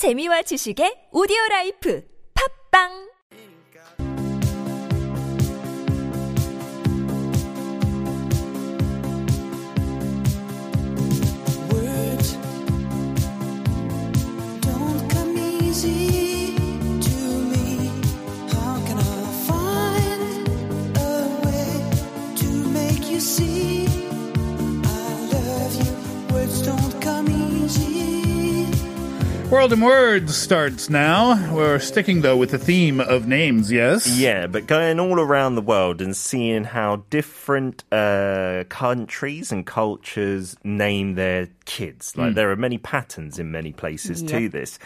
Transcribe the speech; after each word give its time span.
재미와 0.00 0.40
지식의 0.48 1.12
오디오 1.12 1.36
라이프. 1.50 2.00
팝빵 2.32 3.09
World 29.50 29.72
in 29.72 29.80
Words 29.80 30.36
starts 30.36 30.88
now. 30.88 31.52
We're 31.52 31.80
sticking, 31.80 32.20
though, 32.20 32.36
with 32.36 32.52
the 32.52 32.58
theme 32.58 33.00
of 33.00 33.26
names, 33.26 33.72
yes? 33.72 34.06
Yeah, 34.06 34.46
but 34.46 34.68
going 34.68 35.00
all 35.00 35.18
around 35.18 35.56
the 35.56 35.60
world 35.60 36.00
and 36.00 36.16
seeing 36.16 36.62
how 36.62 37.02
different 37.10 37.82
uh, 37.90 38.62
countries 38.68 39.50
and 39.50 39.66
cultures 39.66 40.56
name 40.62 41.16
their 41.16 41.48
kids. 41.64 42.16
Like 42.16 42.34
there 42.34 42.52
are 42.52 42.56
many 42.56 42.78
patterns 42.78 43.40
in 43.40 43.50
many 43.50 43.72
places 43.72 44.22
to 44.22 44.48
this. 44.48 44.78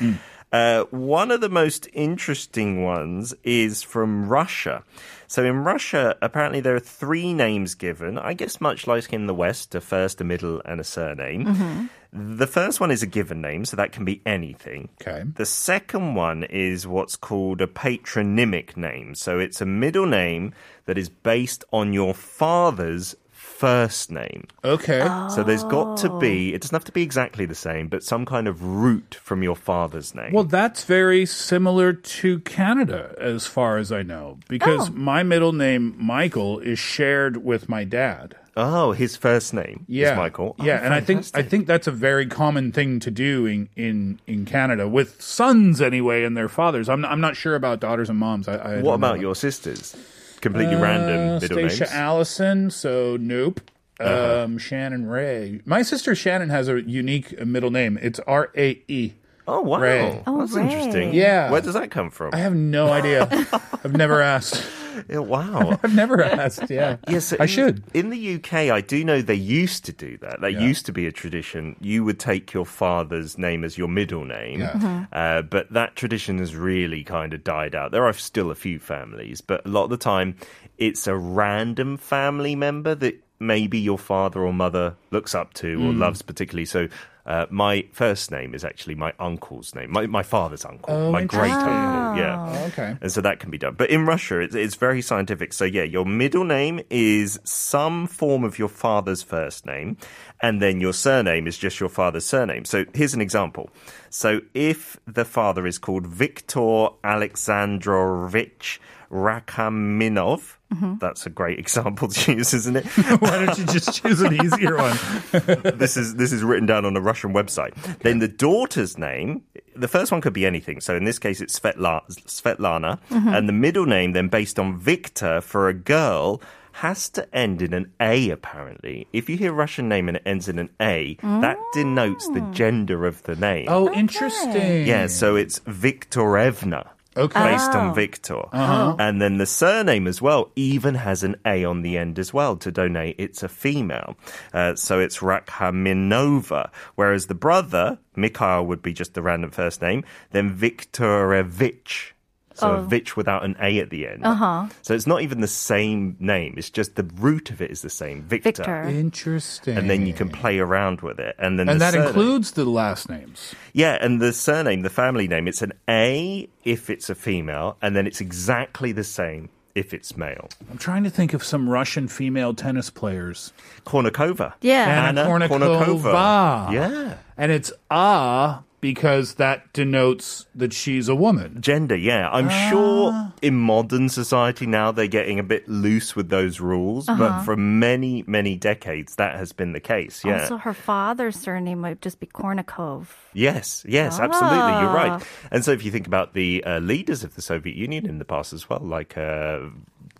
Uh, 0.50 0.84
one 0.90 1.30
of 1.30 1.40
the 1.40 1.48
most 1.48 1.88
interesting 1.92 2.82
ones 2.82 3.34
is 3.42 3.82
from 3.82 4.28
Russia. 4.28 4.82
So 5.26 5.44
in 5.44 5.58
Russia, 5.58 6.16
apparently 6.22 6.60
there 6.60 6.76
are 6.76 6.80
three 6.80 7.34
names 7.34 7.74
given. 7.74 8.18
I 8.18 8.32
guess 8.34 8.60
much 8.60 8.86
like 8.86 9.12
in 9.12 9.26
the 9.26 9.34
West, 9.34 9.74
a 9.74 9.80
first, 9.80 10.20
a 10.20 10.24
middle, 10.24 10.62
and 10.64 10.80
a 10.80 10.84
surname. 10.84 11.90
The 12.16 12.46
first 12.46 12.78
one 12.78 12.92
is 12.92 13.02
a 13.02 13.08
given 13.08 13.40
name, 13.40 13.64
so 13.64 13.76
that 13.76 13.90
can 13.90 14.04
be 14.04 14.22
anything. 14.24 14.88
Okay. 15.02 15.24
The 15.34 15.44
second 15.44 16.14
one 16.14 16.44
is 16.44 16.86
what's 16.86 17.16
called 17.16 17.60
a 17.60 17.66
patronymic 17.66 18.76
name. 18.76 19.16
So 19.16 19.40
it's 19.40 19.60
a 19.60 19.66
middle 19.66 20.06
name 20.06 20.52
that 20.86 20.96
is 20.96 21.08
based 21.08 21.64
on 21.72 21.92
your 21.92 22.14
father's 22.14 23.16
first 23.58 24.10
name. 24.10 24.46
Okay. 24.64 25.00
So 25.30 25.42
there's 25.44 25.64
got 25.64 25.96
to 25.98 26.08
be, 26.18 26.52
oh. 26.52 26.56
it 26.56 26.60
doesn't 26.62 26.74
have 26.74 26.84
to 26.84 26.92
be 26.92 27.02
exactly 27.02 27.46
the 27.46 27.54
same, 27.54 27.88
but 27.88 28.02
some 28.02 28.26
kind 28.26 28.48
of 28.48 28.62
root 28.62 29.16
from 29.22 29.42
your 29.42 29.56
father's 29.56 30.14
name. 30.14 30.32
Well, 30.32 30.44
that's 30.44 30.84
very 30.84 31.24
similar 31.26 31.92
to 31.92 32.40
Canada, 32.40 33.14
as 33.18 33.46
far 33.46 33.78
as 33.78 33.92
I 33.92 34.02
know, 34.02 34.38
because 34.48 34.88
oh. 34.90 34.92
my 34.92 35.22
middle 35.22 35.52
name, 35.52 35.94
Michael, 35.98 36.58
is 36.58 36.78
shared 36.78 37.44
with 37.44 37.68
my 37.68 37.84
dad. 37.84 38.34
oh, 38.56 38.92
his 38.92 39.16
first 39.16 39.52
name 39.54 39.84
Yeah, 39.88 40.12
is 40.12 40.16
Michael. 40.16 40.54
Oh, 40.58 40.64
yeah, 40.64 40.84
and 40.84 40.94
I 40.94 41.00
think 41.00 41.24
I 41.34 41.42
think 41.42 41.66
that's 41.66 41.86
a 41.88 41.92
very 41.92 42.26
common 42.26 42.70
thing 42.72 43.00
to 43.00 43.10
do 43.10 43.46
in 43.46 43.68
in, 43.76 44.20
in 44.26 44.44
Canada 44.44 44.86
with 44.88 45.20
sons 45.20 45.80
anyway 45.80 46.22
and 46.24 46.36
their 46.36 46.48
fathers. 46.48 46.88
I'm 46.88 47.00
not, 47.00 47.10
I'm 47.10 47.20
not 47.20 47.36
sure 47.36 47.54
about 47.56 47.80
daughters 47.80 48.08
and 48.10 48.18
moms. 48.18 48.46
I, 48.48 48.56
I 48.56 48.80
What 48.80 48.94
about 48.94 49.16
know. 49.16 49.22
your 49.22 49.34
sisters? 49.34 49.96
Completely 50.44 50.74
Uh, 50.76 50.80
random 50.82 51.38
middle 51.40 51.40
Stacia 51.40 51.56
names. 51.66 51.80
Uh-huh. 51.82 51.98
Allison, 51.98 52.70
so 52.70 53.16
nope. 53.18 53.60
Um, 53.98 54.58
Shannon 54.58 55.06
Ray. 55.06 55.62
My 55.64 55.80
sister 55.82 56.14
Shannon 56.14 56.50
has 56.50 56.68
a 56.68 56.82
unique 56.82 57.34
uh, 57.40 57.44
middle 57.46 57.70
name. 57.70 57.98
It's 58.02 58.20
R 58.26 58.50
A 58.56 58.82
E. 58.88 59.12
oh, 59.48 59.60
wow. 59.62 59.78
Ray. 59.80 60.22
Oh, 60.26 60.40
That's 60.40 60.52
Ray. 60.52 60.64
interesting. 60.64 61.14
Yeah. 61.14 61.50
Where 61.50 61.60
does 61.62 61.72
that 61.74 61.90
come 61.90 62.10
from? 62.10 62.30
I 62.34 62.38
have 62.38 62.54
no 62.54 62.88
idea. 62.92 63.26
I've 63.84 63.96
never 63.96 64.20
asked. 64.20 64.62
Yeah, 65.08 65.18
wow. 65.18 65.78
I've 65.82 65.94
never 65.94 66.22
asked. 66.22 66.70
Yeah. 66.70 66.96
Yes, 67.08 67.32
I 67.38 67.44
in- 67.44 67.48
should. 67.48 67.82
In 67.94 68.10
the 68.10 68.34
UK, 68.36 68.52
I 68.70 68.80
do 68.80 69.04
know 69.04 69.20
they 69.22 69.34
used 69.34 69.84
to 69.86 69.92
do 69.92 70.16
that. 70.18 70.40
That 70.40 70.52
Yeah. 70.54 70.60
used 70.60 70.86
to 70.86 70.92
be 70.92 71.06
a 71.06 71.12
tradition. 71.12 71.76
You 71.80 72.04
would 72.04 72.18
take 72.18 72.52
your 72.52 72.64
father's 72.66 73.36
name 73.38 73.64
as 73.64 73.76
your 73.78 73.88
middle 73.88 74.24
name, 74.24 74.60
Yeah. 74.60 75.06
uh, 75.12 75.42
but 75.42 75.72
that 75.72 75.96
tradition 75.96 76.38
has 76.38 76.54
really 76.56 77.04
kind 77.04 77.32
of 77.34 77.44
died 77.44 77.74
out. 77.74 77.92
There 77.92 78.04
are 78.04 78.12
still 78.12 78.50
a 78.50 78.54
few 78.54 78.78
families, 78.78 79.40
but 79.40 79.64
a 79.66 79.68
lot 79.68 79.84
of 79.84 79.90
the 79.90 79.96
time, 79.96 80.36
it's 80.78 81.06
a 81.06 81.16
random 81.16 81.96
family 81.96 82.56
member 82.56 82.94
that 82.94 83.20
maybe 83.40 83.78
your 83.78 83.98
father 83.98 84.40
or 84.40 84.52
mother 84.52 84.94
looks 85.10 85.34
up 85.34 85.54
to 85.54 85.74
or 85.84 85.92
loves 85.92 86.22
particularly. 86.22 86.64
So. 86.66 86.88
Uh, 87.26 87.46
my 87.48 87.86
first 87.92 88.30
name 88.30 88.54
is 88.54 88.64
actually 88.64 88.94
my 88.94 89.12
uncle's 89.18 89.74
name, 89.74 89.90
my, 89.90 90.06
my 90.06 90.22
father's 90.22 90.64
uncle, 90.64 90.92
Oh, 90.92 91.10
my 91.10 91.24
great 91.24 91.50
uncle. 91.52 92.22
Yeah. 92.22 92.36
Oh, 92.46 92.64
okay. 92.66 92.96
And 93.00 93.10
so 93.10 93.22
that 93.22 93.40
can 93.40 93.50
be 93.50 93.56
done. 93.56 93.74
But 93.74 93.88
in 93.88 94.04
Russia, 94.04 94.40
it's, 94.40 94.54
it's 94.54 94.74
very 94.74 95.00
scientific. 95.00 95.54
So, 95.54 95.64
yeah, 95.64 95.84
your 95.84 96.04
middle 96.04 96.44
name 96.44 96.80
is 96.90 97.40
some 97.44 98.06
form 98.06 98.44
of 98.44 98.58
your 98.58 98.68
father's 98.68 99.22
first 99.22 99.64
name, 99.64 99.96
and 100.42 100.60
then 100.60 100.80
your 100.80 100.92
surname 100.92 101.46
is 101.46 101.56
just 101.56 101.80
your 101.80 101.88
father's 101.88 102.26
surname. 102.26 102.66
So, 102.66 102.84
here's 102.92 103.14
an 103.14 103.22
example. 103.22 103.70
So, 104.10 104.42
if 104.52 104.98
the 105.06 105.24
father 105.24 105.66
is 105.66 105.78
called 105.78 106.06
Viktor 106.06 106.88
Alexandrovich 107.02 108.80
Rakaminov, 109.10 110.56
that's 110.98 111.24
a 111.24 111.30
great 111.30 111.58
example 111.64 112.08
to 112.08 112.32
use, 112.34 112.52
isn't 112.52 112.76
it? 112.76 112.84
Why 113.20 113.44
don't 113.44 113.58
you 113.58 113.64
just 113.66 114.02
choose 114.02 114.20
an 114.20 114.34
easier 114.34 114.76
one? 114.76 114.96
this 115.78 115.96
is 115.96 116.16
this 116.16 116.32
is 116.32 116.42
written 116.42 116.66
down 116.66 116.84
on 116.84 116.96
a 116.96 117.00
Russian 117.14 117.32
website. 117.32 117.74
Then 118.00 118.18
the 118.18 118.26
daughter's 118.26 118.98
name, 118.98 119.42
the 119.76 119.86
first 119.86 120.10
one 120.10 120.20
could 120.20 120.32
be 120.32 120.46
anything. 120.46 120.80
So 120.80 120.96
in 120.96 121.04
this 121.04 121.20
case, 121.20 121.40
it's 121.40 121.58
Svetla, 121.58 122.02
Svetlana, 122.26 122.98
mm-hmm. 123.08 123.28
and 123.28 123.48
the 123.48 123.52
middle 123.52 123.86
name, 123.86 124.14
then 124.14 124.26
based 124.28 124.58
on 124.58 124.76
Victor 124.76 125.40
for 125.40 125.68
a 125.68 125.74
girl, 125.74 126.42
has 126.72 127.08
to 127.10 127.22
end 127.32 127.62
in 127.62 127.72
an 127.72 127.92
A. 128.00 128.30
Apparently, 128.30 129.06
if 129.12 129.28
you 129.28 129.36
hear 129.36 129.52
a 129.52 129.54
Russian 129.54 129.88
name 129.88 130.08
and 130.08 130.16
it 130.16 130.24
ends 130.26 130.48
in 130.48 130.58
an 130.58 130.70
A, 130.80 131.14
that 131.22 131.56
ah. 131.56 131.70
denotes 131.72 132.26
the 132.30 132.40
gender 132.52 133.06
of 133.06 133.22
the 133.22 133.36
name. 133.36 133.66
Oh, 133.68 133.92
interesting. 133.92 134.84
Yeah, 134.84 135.06
so 135.06 135.36
it's 135.36 135.60
Viktorevna. 135.60 136.88
Okay. 137.16 137.52
Based 137.52 137.70
on 137.70 137.94
Victor. 137.94 138.42
And 138.52 139.20
then 139.20 139.38
the 139.38 139.46
surname 139.46 140.06
as 140.06 140.20
well 140.20 140.50
even 140.56 140.96
has 140.96 141.22
an 141.22 141.36
A 141.46 141.64
on 141.64 141.82
the 141.82 141.96
end 141.98 142.18
as 142.18 142.32
well 142.32 142.56
to 142.56 142.72
donate 142.72 143.16
it's 143.18 143.42
a 143.42 143.48
female. 143.48 144.16
Uh, 144.52 144.74
so 144.74 144.98
it's 145.00 145.18
Rakhaminova. 145.18 146.70
Whereas 146.94 147.26
the 147.26 147.34
brother, 147.34 147.98
Mikhail, 148.16 148.66
would 148.66 148.82
be 148.82 148.92
just 148.92 149.14
the 149.14 149.22
random 149.22 149.50
first 149.50 149.80
name. 149.82 150.04
Then 150.30 150.56
Viktorevich. 150.56 152.13
So 152.54 152.70
a 152.74 152.82
Vich 152.82 153.16
without 153.16 153.44
an 153.44 153.56
A 153.60 153.78
at 153.80 153.90
the 153.90 154.06
end. 154.06 154.24
Uh-huh. 154.24 154.68
So 154.82 154.94
it's 154.94 155.06
not 155.06 155.22
even 155.22 155.40
the 155.40 155.48
same 155.48 156.16
name. 156.20 156.54
It's 156.56 156.70
just 156.70 156.94
the 156.96 157.02
root 157.16 157.50
of 157.50 157.60
it 157.60 157.70
is 157.70 157.82
the 157.82 157.90
same. 157.90 158.22
Victor. 158.22 158.48
Victor. 158.50 158.82
Interesting. 158.84 159.76
And 159.76 159.90
then 159.90 160.06
you 160.06 160.12
can 160.14 160.28
play 160.28 160.58
around 160.58 161.00
with 161.00 161.18
it. 161.18 161.34
And 161.38 161.58
then 161.58 161.68
And 161.68 161.80
the 161.80 161.84
that 161.84 161.92
surname- 161.94 162.08
includes 162.08 162.52
the 162.52 162.64
last 162.64 163.08
names. 163.08 163.54
yeah, 163.72 163.98
and 164.00 164.20
the 164.22 164.32
surname, 164.32 164.82
the 164.82 164.90
family 164.90 165.26
name, 165.28 165.48
it's 165.48 165.62
an 165.62 165.72
A 165.88 166.48
if 166.64 166.88
it's 166.90 167.10
a 167.10 167.14
female, 167.14 167.76
and 167.82 167.94
then 167.96 168.06
it's 168.06 168.20
exactly 168.20 168.92
the 168.92 169.04
same 169.04 169.48
if 169.74 169.92
it's 169.92 170.16
male. 170.16 170.48
I'm 170.70 170.78
trying 170.78 171.02
to 171.02 171.10
think 171.10 171.34
of 171.34 171.42
some 171.42 171.68
Russian 171.68 172.06
female 172.06 172.54
tennis 172.54 172.90
players. 172.90 173.52
Kournikova. 173.84 174.52
Yeah. 174.60 175.08
Anna 175.08 175.22
Anna 175.22 175.48
Kournikova. 175.48 176.70
Yeah. 176.72 177.14
And 177.36 177.50
it's 177.50 177.72
ah 177.90 178.62
because 178.84 179.36
that 179.36 179.72
denotes 179.72 180.44
that 180.54 180.74
she's 180.74 181.08
a 181.08 181.14
woman. 181.14 181.56
Gender, 181.62 181.96
yeah. 181.96 182.28
I'm 182.30 182.48
Ah. 182.50 182.68
sure 182.70 183.32
in 183.40 183.54
modern 183.56 184.10
society 184.10 184.66
now 184.66 184.92
they're 184.92 185.06
getting 185.20 185.38
a 185.38 185.42
bit 185.42 185.66
loose 185.66 186.14
with 186.14 186.28
those 186.28 186.60
rules, 186.60 187.08
Uh-huh. 187.08 187.16
but 187.18 187.44
for 187.44 187.56
many, 187.56 188.24
many 188.26 188.56
decades 188.56 189.14
that 189.16 189.36
has 189.36 189.52
been 189.52 189.72
the 189.72 189.80
case. 189.80 190.22
Yeah. 190.22 190.42
Also, 190.42 190.58
her 190.58 190.74
father's 190.74 191.34
surname 191.40 191.80
might 191.80 192.02
just 192.02 192.20
be 192.20 192.26
Kournikov. 192.26 193.06
Yes, 193.32 193.86
yes, 193.88 194.20
absolutely. 194.20 194.58
You're 194.80 194.92
right. 195.02 195.12
Ah. 195.22 195.48
And 195.50 195.64
so 195.64 195.70
if 195.72 195.82
you 195.82 195.90
think 195.90 196.06
about 196.06 196.34
the 196.34 196.62
uh, 196.64 196.78
leaders 196.80 197.24
of 197.24 197.36
the 197.36 197.42
Soviet 197.42 197.76
Union 197.76 198.04
in 198.04 198.18
the 198.18 198.26
past 198.26 198.52
as 198.52 198.68
well, 198.68 198.82
like 198.84 199.16
uh, 199.16 199.60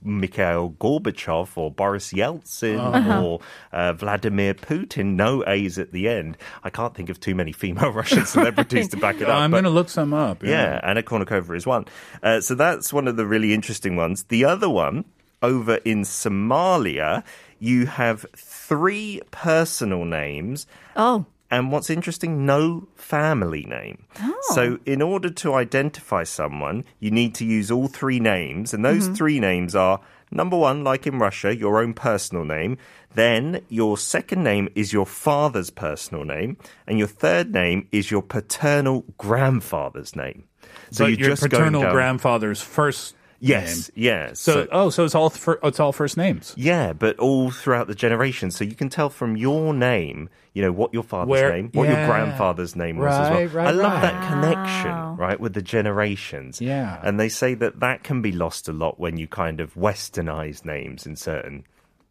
Mikhail 0.03 0.75
Gorbachev 0.81 1.57
or 1.57 1.71
Boris 1.71 2.13
Yeltsin 2.13 3.21
or 3.23 3.41
uh, 3.73 3.93
Vladimir 3.95 4.55
Putin, 4.55 5.15
no 5.15 5.43
A's 5.47 5.79
at 5.79 5.93
the 5.93 6.09
end. 6.09 6.37
I 6.63 6.71
can't 6.71 6.95
think 6.95 7.09
of 7.09 7.21
too 7.21 7.35
many 7.35 7.53
female 7.53 7.91
Russian 7.93 8.27
celebrities 8.27 8.89
to 8.89 8.97
back 8.97 9.21
it 9.21 9.29
up. 9.29 9.39
I'm 9.39 9.51
going 9.51 9.65
to 9.65 9.71
look 9.71 9.89
some 9.89 10.13
up. 10.13 10.43
yeah, 10.43 10.81
Anna 10.83 11.03
Kournikova 11.03 11.57
is 11.57 11.67
one. 11.67 11.87
Uh, 12.23 12.41
so 12.41 12.55
that's 12.55 12.93
one 12.93 13.09
of 13.09 13.17
the 13.17 13.27
really 13.27 13.55
interesting 13.55 13.97
ones. 13.97 14.25
The 14.25 14.45
other 14.45 14.69
one, 14.69 15.05
over 15.43 15.77
in 15.77 16.03
Somalia, 16.03 17.25
you 17.59 17.87
have 17.87 18.27
three 18.37 19.21
personal 19.31 20.05
names 20.05 20.67
Oh, 20.97 21.27
and 21.55 21.71
what's 21.71 21.91
interesting, 21.91 22.45
no 22.45 22.89
family 22.97 23.65
name. 23.65 24.07
So, 24.53 24.75
oh. 24.75 24.79
in 24.85 25.01
order 25.01 25.31
to 25.31 25.55
identify 25.55 26.25
someone, 26.25 26.85
you 26.99 27.11
need 27.11 27.35
to 27.37 27.45
use 27.45 27.71
all 27.71 27.87
three 27.87 28.21
names. 28.21 28.75
And 28.75 28.85
those 28.85 29.05
mm-hmm. 29.05 29.15
three 29.15 29.41
names 29.41 29.75
are 29.75 30.01
number 30.31 30.57
one, 30.57 30.85
like 30.85 31.07
in 31.07 31.19
Russia, 31.19 31.57
your 31.57 31.81
own 31.81 31.95
personal 31.95 32.45
name. 32.45 32.77
Then, 33.15 33.61
your 33.69 33.97
second 33.97 34.43
name 34.43 34.69
is 34.75 34.93
your 34.93 35.07
father's 35.07 35.71
personal 35.71 36.25
name. 36.25 36.57
And 36.87 36.99
your 36.99 37.09
third 37.09 37.53
name 37.53 37.89
is 37.93 38.11
your 38.11 38.23
paternal 38.23 39.05
grandfather's 39.17 40.17
name. 40.17 40.45
So, 40.91 41.05
but 41.05 41.11
you're 41.11 41.21
your 41.21 41.29
just 41.31 41.43
paternal 41.43 41.83
going 41.83 41.85
down, 41.85 41.93
grandfather's 41.93 42.61
first 42.61 43.15
Yes, 43.41 43.91
yeah. 43.95 44.33
So, 44.33 44.67
oh, 44.73 44.91
so 44.91 45.05
it's 45.05 45.15
all 45.15 45.31
fir- 45.31 45.59
it's 45.63 45.81
all 45.81 45.93
first 45.93 46.17
names. 46.17 46.55
Yeah, 46.57 46.93
but 46.93 47.19
all 47.19 47.51
throughout 47.51 47.87
the 47.87 47.95
generations. 47.95 48.57
So 48.57 48.65
you 48.65 48.75
can 48.75 48.89
tell 48.89 49.11
from 49.11 49.37
your 49.37 49.75
name, 49.75 50.31
you 50.53 50.63
know, 50.63 50.73
what 50.73 50.95
your 50.95 51.03
father's 51.03 51.29
Where- 51.29 51.53
name, 51.53 51.71
what 51.73 51.89
your 51.89 52.07
grandfather's 52.07 52.75
name 52.77 52.97
was 52.97 53.13
as 53.13 53.31
well. 53.31 53.41
Right, 53.41 53.53
right, 53.53 53.67
I 53.69 53.71
love 53.73 53.93
right. 53.93 54.03
that 54.03 54.29
connection, 54.29 55.17
right, 55.17 55.39
with 55.39 55.55
the 55.55 55.63
generations. 55.63 56.61
Yeah. 56.61 57.01
And 57.03 57.21
they 57.21 57.29
say 57.29 57.55
that 57.55 57.81
that 57.81 58.03
can 58.03 58.23
be 58.23 58.33
lost 58.33 58.69
a 58.69 58.73
lot 58.73 58.99
when 58.99 59.17
you 59.17 59.27
kind 59.27 59.61
of 59.61 59.75
westernize 59.75 60.65
names 60.65 61.07
in 61.07 61.17
certain 61.17 61.65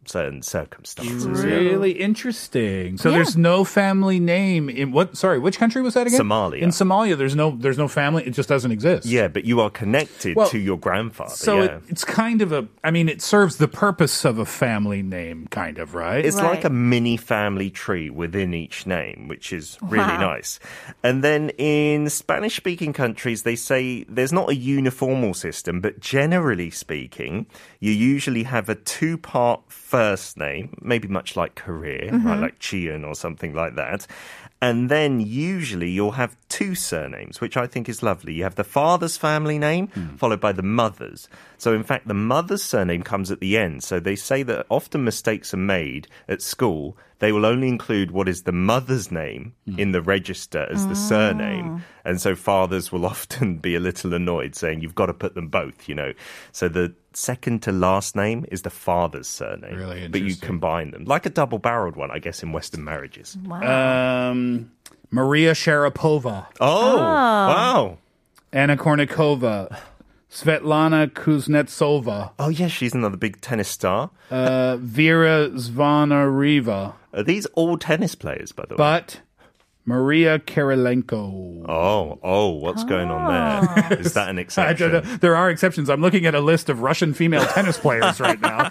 certain 0.06 0.42
circumstances. 0.42 1.44
Yeah. 1.44 1.50
Really 1.50 1.92
interesting. 1.92 2.98
So 2.98 3.10
there's 3.10 3.36
no 3.36 3.64
family 3.64 4.18
name 4.20 4.68
in 4.68 4.92
what? 4.92 5.16
Sorry, 5.16 5.38
which 5.38 5.58
country 5.58 5.82
was 5.82 5.94
that 5.94 6.06
again? 6.06 6.20
Somalia. 6.20 6.60
In 6.60 6.70
Somalia, 6.70 7.16
there's 7.16 7.34
no 7.36 7.56
there's 7.56 7.78
no 7.78 7.88
family. 7.88 8.24
It 8.26 8.30
just 8.30 8.48
doesn't 8.48 8.70
exist. 8.72 9.06
Yeah, 9.06 9.28
but 9.28 9.44
you 9.44 9.60
are 9.60 9.70
connected 9.70 10.36
Well, 10.36 10.48
to 10.50 10.58
your 10.58 10.78
grandfather. 10.78 11.30
So 11.30 11.58
yeah. 11.62 11.64
it, 11.76 11.82
it's 11.88 12.04
kind 12.04 12.42
of 12.42 12.52
a. 12.52 12.66
I 12.82 12.90
mean, 12.90 13.08
it 13.08 13.22
serves 13.22 13.56
the 13.56 13.68
purpose 13.68 14.24
of 14.24 14.38
a 14.38 14.46
family 14.46 15.02
name, 15.02 15.46
kind 15.50 15.78
of, 15.78 15.94
right? 15.94 16.24
It's 16.24 16.36
like 16.36 16.64
a 16.64 16.70
mini 16.70 17.16
family 17.16 17.70
tree 17.70 18.10
within 18.10 18.54
each 18.54 18.86
name, 18.86 19.28
which 19.28 19.52
is 19.52 19.78
really 19.82 20.04
Wow. 20.04 20.32
nice. 20.34 20.58
And 21.02 21.22
then 21.24 21.50
in 21.50 22.08
Spanish 22.10 22.56
speaking 22.56 22.92
countries, 22.92 23.42
they 23.42 23.56
say 23.56 24.04
there's 24.08 24.32
not 24.32 24.50
a 24.50 24.54
uniformal 24.54 25.34
system, 25.34 25.80
but 25.80 26.00
generally 26.00 26.70
speaking, 26.70 27.46
you 27.80 27.92
usually 27.92 28.42
have 28.44 28.68
a 28.68 28.74
two 28.74 29.16
part 29.18 29.60
first 29.84 30.38
name, 30.38 30.74
maybe 30.80 31.06
much 31.06 31.36
like 31.36 31.54
Korea, 31.54 32.10
right, 32.10 32.12
mm-hmm. 32.12 32.40
like 32.40 32.58
Chian 32.58 33.04
or 33.04 33.14
something 33.14 33.52
like 33.52 33.76
that. 33.76 34.06
And 34.62 34.88
then 34.88 35.20
usually 35.20 35.90
you'll 35.90 36.12
have 36.12 36.38
two 36.48 36.74
surnames, 36.74 37.38
which 37.40 37.54
I 37.54 37.66
think 37.66 37.86
is 37.86 38.02
lovely. 38.02 38.32
You 38.32 38.44
have 38.44 38.54
the 38.54 38.64
father's 38.64 39.18
family 39.18 39.58
name 39.58 39.88
hmm. 39.88 40.16
followed 40.16 40.40
by 40.40 40.52
the 40.52 40.62
mother's. 40.62 41.28
So 41.64 41.72
in 41.72 41.82
fact, 41.82 42.06
the 42.06 42.12
mother's 42.12 42.62
surname 42.62 43.02
comes 43.02 43.30
at 43.30 43.40
the 43.40 43.56
end. 43.56 43.82
So 43.82 43.98
they 43.98 44.16
say 44.16 44.42
that 44.42 44.66
often 44.68 45.02
mistakes 45.02 45.54
are 45.54 45.56
made 45.56 46.08
at 46.28 46.42
school. 46.42 46.94
They 47.20 47.32
will 47.32 47.46
only 47.46 47.68
include 47.68 48.10
what 48.10 48.28
is 48.28 48.42
the 48.42 48.52
mother's 48.52 49.10
name 49.10 49.54
hmm. 49.64 49.78
in 49.78 49.92
the 49.92 50.02
register 50.02 50.68
as 50.70 50.86
the 50.86 50.94
surname. 50.94 51.76
Ah. 51.80 51.84
And 52.04 52.20
so 52.20 52.34
fathers 52.34 52.92
will 52.92 53.06
often 53.14 53.56
be 53.56 53.74
a 53.74 53.80
little 53.80 54.12
annoyed 54.12 54.54
saying, 54.54 54.82
you've 54.82 54.94
got 54.94 55.06
to 55.06 55.14
put 55.14 55.34
them 55.34 55.48
both, 55.48 55.88
you 55.88 55.94
know. 55.94 56.12
So 56.52 56.68
the 56.68 56.92
second 57.14 57.62
to 57.62 57.72
last 57.72 58.14
name 58.14 58.44
is 58.52 58.60
the 58.60 58.68
father's 58.68 59.26
surname. 59.26 59.74
Really 59.74 60.08
But 60.08 60.20
you 60.20 60.36
combine 60.36 60.90
them. 60.90 61.06
Like 61.06 61.24
a 61.24 61.30
double 61.30 61.56
barreled 61.56 61.96
one, 61.96 62.10
I 62.10 62.18
guess, 62.18 62.42
in 62.42 62.52
Western 62.52 62.84
marriages. 62.84 63.38
um, 63.50 64.70
Maria 65.10 65.52
Sharapova, 65.52 66.46
Oh, 66.60 66.98
ah. 67.00 67.48
wow. 67.48 67.98
Anna 68.52 68.76
Kournikova, 68.76 69.74
Svetlana 70.34 71.06
Kuznetsova, 71.12 72.32
Oh, 72.40 72.48
yeah, 72.48 72.66
she's 72.66 72.92
another 72.92 73.16
big 73.16 73.40
tennis 73.40 73.68
star. 73.68 74.10
uh, 74.32 74.76
Vera 74.78 75.48
Zvonareva, 75.50 76.94
Are 77.12 77.22
these 77.22 77.46
all 77.54 77.78
tennis 77.78 78.16
players, 78.16 78.50
by 78.50 78.64
the 78.68 78.74
way? 78.74 78.76
but 78.78 79.20
Maria 79.86 80.40
Kirilenko. 80.40 81.66
oh, 81.68 82.18
oh, 82.22 82.48
what's 82.50 82.82
going 82.82 83.10
on 83.10 83.30
there? 83.90 83.98
Is 84.00 84.14
that 84.14 84.28
an 84.28 84.38
I 84.40 84.40
exception? 84.40 84.90
don't 84.90 85.04
know. 85.04 85.16
There 85.18 85.36
are 85.36 85.50
exceptions. 85.50 85.88
I'm 85.88 86.00
looking 86.00 86.26
at 86.26 86.34
a 86.34 86.40
list 86.40 86.68
of 86.68 86.80
Russian 86.82 87.14
female 87.14 87.44
tennis 87.44 87.78
players 87.78 88.18
right 88.18 88.40
now. 88.40 88.70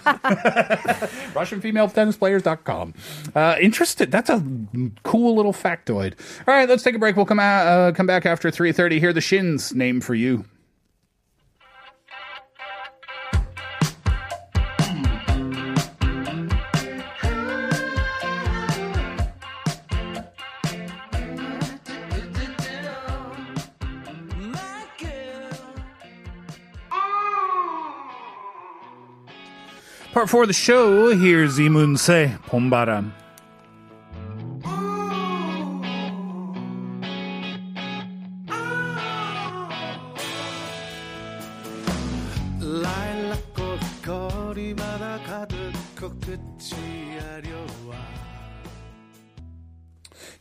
RussianFemaleTennisPlayers.com. 1.34 2.94
Uh, 3.34 3.56
interested. 3.60 4.10
That's 4.10 4.28
a 4.28 4.44
cool 5.04 5.34
little 5.36 5.52
factoid. 5.54 6.14
All 6.46 6.54
right, 6.54 6.68
let's 6.68 6.82
take 6.82 6.94
a 6.94 6.98
break. 6.98 7.16
We'll 7.16 7.26
come 7.26 7.40
out, 7.40 7.66
uh, 7.66 7.92
come 7.92 8.06
back 8.06 8.26
after 8.26 8.50
3:30. 8.50 8.98
Hear 8.98 9.12
the 9.14 9.20
Shins 9.22 9.74
name 9.74 10.00
for 10.02 10.14
you. 10.14 10.44
Part 30.14 30.30
four 30.30 30.42
of 30.42 30.48
the 30.48 30.54
show. 30.54 31.10
Here's 31.10 31.58
Imunse 31.58 32.38
Pombaram. 32.46 33.10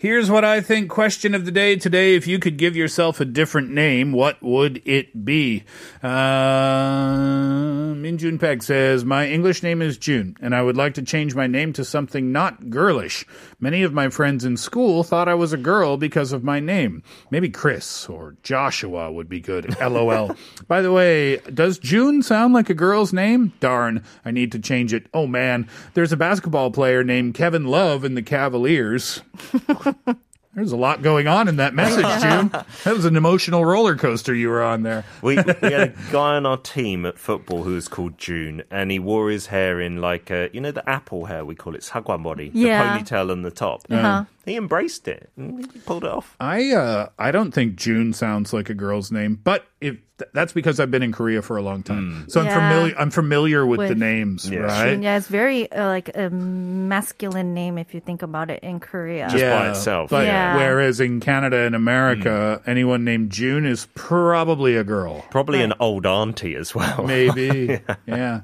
Here's 0.04 0.30
what 0.30 0.44
I 0.44 0.60
think 0.60 0.90
question 0.90 1.34
of 1.34 1.46
the 1.46 1.52
day 1.52 1.78
today. 1.78 2.16
If 2.16 2.28
you 2.28 2.38
could 2.38 2.58
give 2.58 2.76
yourself 2.76 3.22
a 3.22 3.26
different 3.26 3.72
name, 3.72 4.12
what 4.12 4.44
would 4.44 4.82
it 4.84 5.24
be? 5.24 5.64
Uh, 6.04 7.94
Jun 8.18 8.38
Peg 8.38 8.64
says, 8.64 9.06
My 9.06 9.28
English 9.30 9.64
name 9.64 9.82
is 9.82 9.98
June, 9.98 10.36
and 10.42 10.54
I 10.54 10.62
would 10.62 10.76
like 10.76 10.94
to 10.96 11.02
change 11.02 11.36
my 11.36 11.48
name 11.48 11.72
to 11.74 11.86
something 11.86 12.32
not 12.32 12.70
girlish. 12.70 13.26
Many 13.62 13.84
of 13.84 13.94
my 13.94 14.10
friends 14.10 14.44
in 14.44 14.58
school 14.58 15.04
thought 15.04 15.30
I 15.30 15.36
was 15.36 15.54
a 15.54 15.58
girl 15.58 15.96
because 15.96 16.34
of 16.34 16.44
my 16.44 16.60
name. 16.60 17.02
Maybe 17.32 17.50
Chris 17.50 18.10
or 18.10 18.36
Joshua 18.44 19.12
would 19.12 19.30
be 19.30 19.40
good. 19.40 19.80
LOL. 19.82 20.36
By 20.68 20.82
the 20.82 20.92
way, 20.92 21.38
does 21.38 21.80
June 21.80 22.22
sound 22.24 22.54
like 22.54 22.70
a 22.70 22.74
girl's 22.74 23.14
name? 23.14 23.54
Darn, 23.62 24.04
I 24.26 24.32
need 24.32 24.52
to 24.52 24.60
change 24.60 24.94
it. 24.94 25.08
Oh 25.14 25.28
man, 25.28 25.70
there's 25.94 26.12
a 26.12 26.18
basketball 26.18 26.72
player 26.72 27.06
named 27.06 27.36
Kevin 27.36 27.66
Love 27.66 28.04
in 28.04 28.16
the 28.16 28.22
Cavaliers. 28.22 29.22
There's 30.56 30.72
a 30.72 30.78
lot 30.78 31.02
going 31.02 31.26
on 31.28 31.48
in 31.48 31.56
that 31.56 31.74
message, 31.74 32.04
June. 32.22 32.50
That 32.84 32.94
was 32.96 33.06
an 33.06 33.16
emotional 33.16 33.66
roller 33.66 33.96
coaster 33.96 34.36
you 34.36 34.50
were 34.50 34.62
on 34.62 34.84
there. 34.84 35.04
We, 35.24 35.38
we 35.38 35.42
had 35.62 35.74
a 35.74 35.94
guy 36.12 36.36
on 36.36 36.46
our 36.46 36.58
team 36.58 37.08
at 37.08 37.18
football 37.18 37.64
who 37.64 37.74
was 37.74 37.88
called 37.88 38.20
June, 38.20 38.62
and 38.70 38.92
he 38.92 39.00
wore 39.00 39.32
his 39.32 39.48
hair 39.48 39.82
in 39.82 39.98
like 40.00 40.30
a, 40.30 40.52
you 40.54 40.62
know, 40.62 40.72
the 40.72 40.88
apple 40.88 41.26
hair, 41.26 41.44
we 41.44 41.56
call 41.56 41.74
it 41.74 41.82
sagwamori, 41.82 42.52
Yeah. 42.54 42.98
the 42.98 43.04
ponytail 43.04 43.32
on 43.32 43.42
the 43.42 43.50
top. 43.50 43.82
Uh-huh. 43.90 44.26
He 44.46 44.58
embraced 44.58 45.08
it. 45.08 45.30
He 45.38 45.80
pulled 45.86 46.04
it 46.04 46.10
off. 46.10 46.36
I 46.40 46.72
uh, 46.72 47.10
I 47.18 47.32
don't 47.32 47.52
think 47.54 47.76
June 47.76 48.12
sounds 48.14 48.52
like 48.52 48.70
a 48.70 48.74
girl's 48.74 49.12
name, 49.12 49.40
but 49.42 49.66
if 49.80 49.98
that's 50.34 50.52
because 50.54 50.80
I've 50.80 50.92
been 50.92 51.02
in 51.04 51.12
Korea 51.14 51.42
for 51.42 51.56
a 51.58 51.62
long 51.62 51.82
time, 51.84 52.26
so 52.30 52.42
I'm 52.42 52.48
familiar. 52.50 52.96
I'm 52.98 53.10
familiar 53.12 53.66
with, 53.66 53.80
the 53.80 53.88
With- 53.90 53.98
names, 53.98 54.50
Yeah. 54.50 54.60
right? 54.60 55.02
Yeah, 55.02 55.18
it's 55.18 55.28
very 55.28 55.72
uh, 55.72 55.88
like 55.88 56.16
a 56.16 56.30
masculine 56.30 57.54
name 57.54 57.78
if 57.78 57.94
you 57.94 58.00
think 58.02 58.22
about 58.22 58.50
it 58.52 58.64
in 58.64 58.80
Korea. 58.80 59.30
Just 59.30 59.44
by 59.44 59.70
itself, 59.70 60.10
But 60.10 60.26
yeah. 60.28 60.58
whereas 60.58 61.00
in 61.00 61.20
Canada 61.20 61.58
and 61.60 61.74
America, 61.76 62.62
anyone 62.66 63.04
named 63.06 63.32
June 63.32 63.66
is 63.66 63.88
probably 63.96 64.76
a 64.76 64.84
girl. 64.84 65.26
Probably 65.32 65.62
an 65.62 65.74
old 65.80 66.06
auntie 66.06 66.56
as 66.56 66.76
well. 66.76 67.04
Maybe. 67.08 67.80
yeah. 68.06 68.42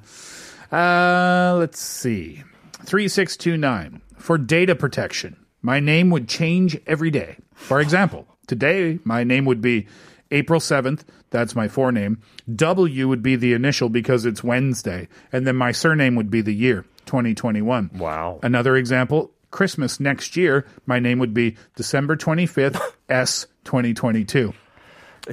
Uh, 0.71 1.55
let's 1.59 1.79
see. 1.79 2.43
3629. 2.85 4.01
For 4.17 4.37
data 4.37 4.75
protection, 4.75 5.37
my 5.61 5.79
name 5.79 6.09
would 6.09 6.27
change 6.27 6.79
every 6.87 7.11
day. 7.11 7.37
For 7.53 7.79
example, 7.79 8.27
today 8.47 8.99
my 9.03 9.23
name 9.23 9.45
would 9.45 9.61
be 9.61 9.87
April 10.31 10.59
7th. 10.59 11.01
That's 11.31 11.55
my 11.55 11.67
forename. 11.67 12.17
W 12.53 13.07
would 13.07 13.21
be 13.21 13.35
the 13.35 13.53
initial 13.53 13.89
because 13.89 14.25
it's 14.25 14.43
Wednesday. 14.43 15.07
And 15.31 15.45
then 15.45 15.55
my 15.55 15.71
surname 15.71 16.15
would 16.15 16.31
be 16.31 16.41
the 16.41 16.53
year, 16.53 16.85
2021. 17.05 17.91
Wow. 17.95 18.39
Another 18.41 18.75
example, 18.75 19.31
Christmas 19.51 19.99
next 19.99 20.37
year, 20.37 20.65
my 20.85 20.99
name 20.99 21.19
would 21.19 21.33
be 21.33 21.57
December 21.75 22.15
25th, 22.15 22.79
S 23.09 23.47
2022. 23.65 24.53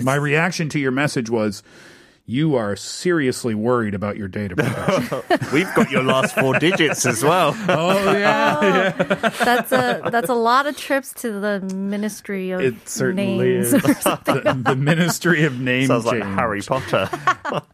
My 0.00 0.14
reaction 0.14 0.68
to 0.70 0.78
your 0.78 0.90
message 0.90 1.30
was, 1.30 1.62
you 2.27 2.55
are 2.55 2.75
seriously 2.77 3.53
worried 3.55 3.93
about 3.93 4.15
your 4.15 4.27
data 4.29 4.55
protection. 4.55 5.21
We've 5.51 5.67
got 5.75 5.91
your 5.91 6.03
last 6.03 6.33
four 6.35 6.57
digits 6.59 7.05
as 7.05 7.23
well. 7.23 7.53
oh, 7.67 8.13
yeah. 8.15 8.91
That's 9.43 9.71
a 9.73 10.01
that's 10.09 10.29
a 10.29 10.35
lot 10.35 10.65
of 10.67 10.77
trips 10.77 11.13
to 11.25 11.39
the 11.41 11.59
Ministry 11.75 12.51
of 12.51 12.61
It 12.61 12.87
certainly 12.87 13.37
Names. 13.37 13.73
is. 13.73 13.81
the, 13.81 14.61
the 14.63 14.75
Ministry 14.77 15.43
of 15.43 15.59
Name 15.59 15.87
Sounds 15.87 16.05
like 16.05 16.21
Change. 16.21 16.35
Harry 16.35 16.61
Potter. 16.61 17.09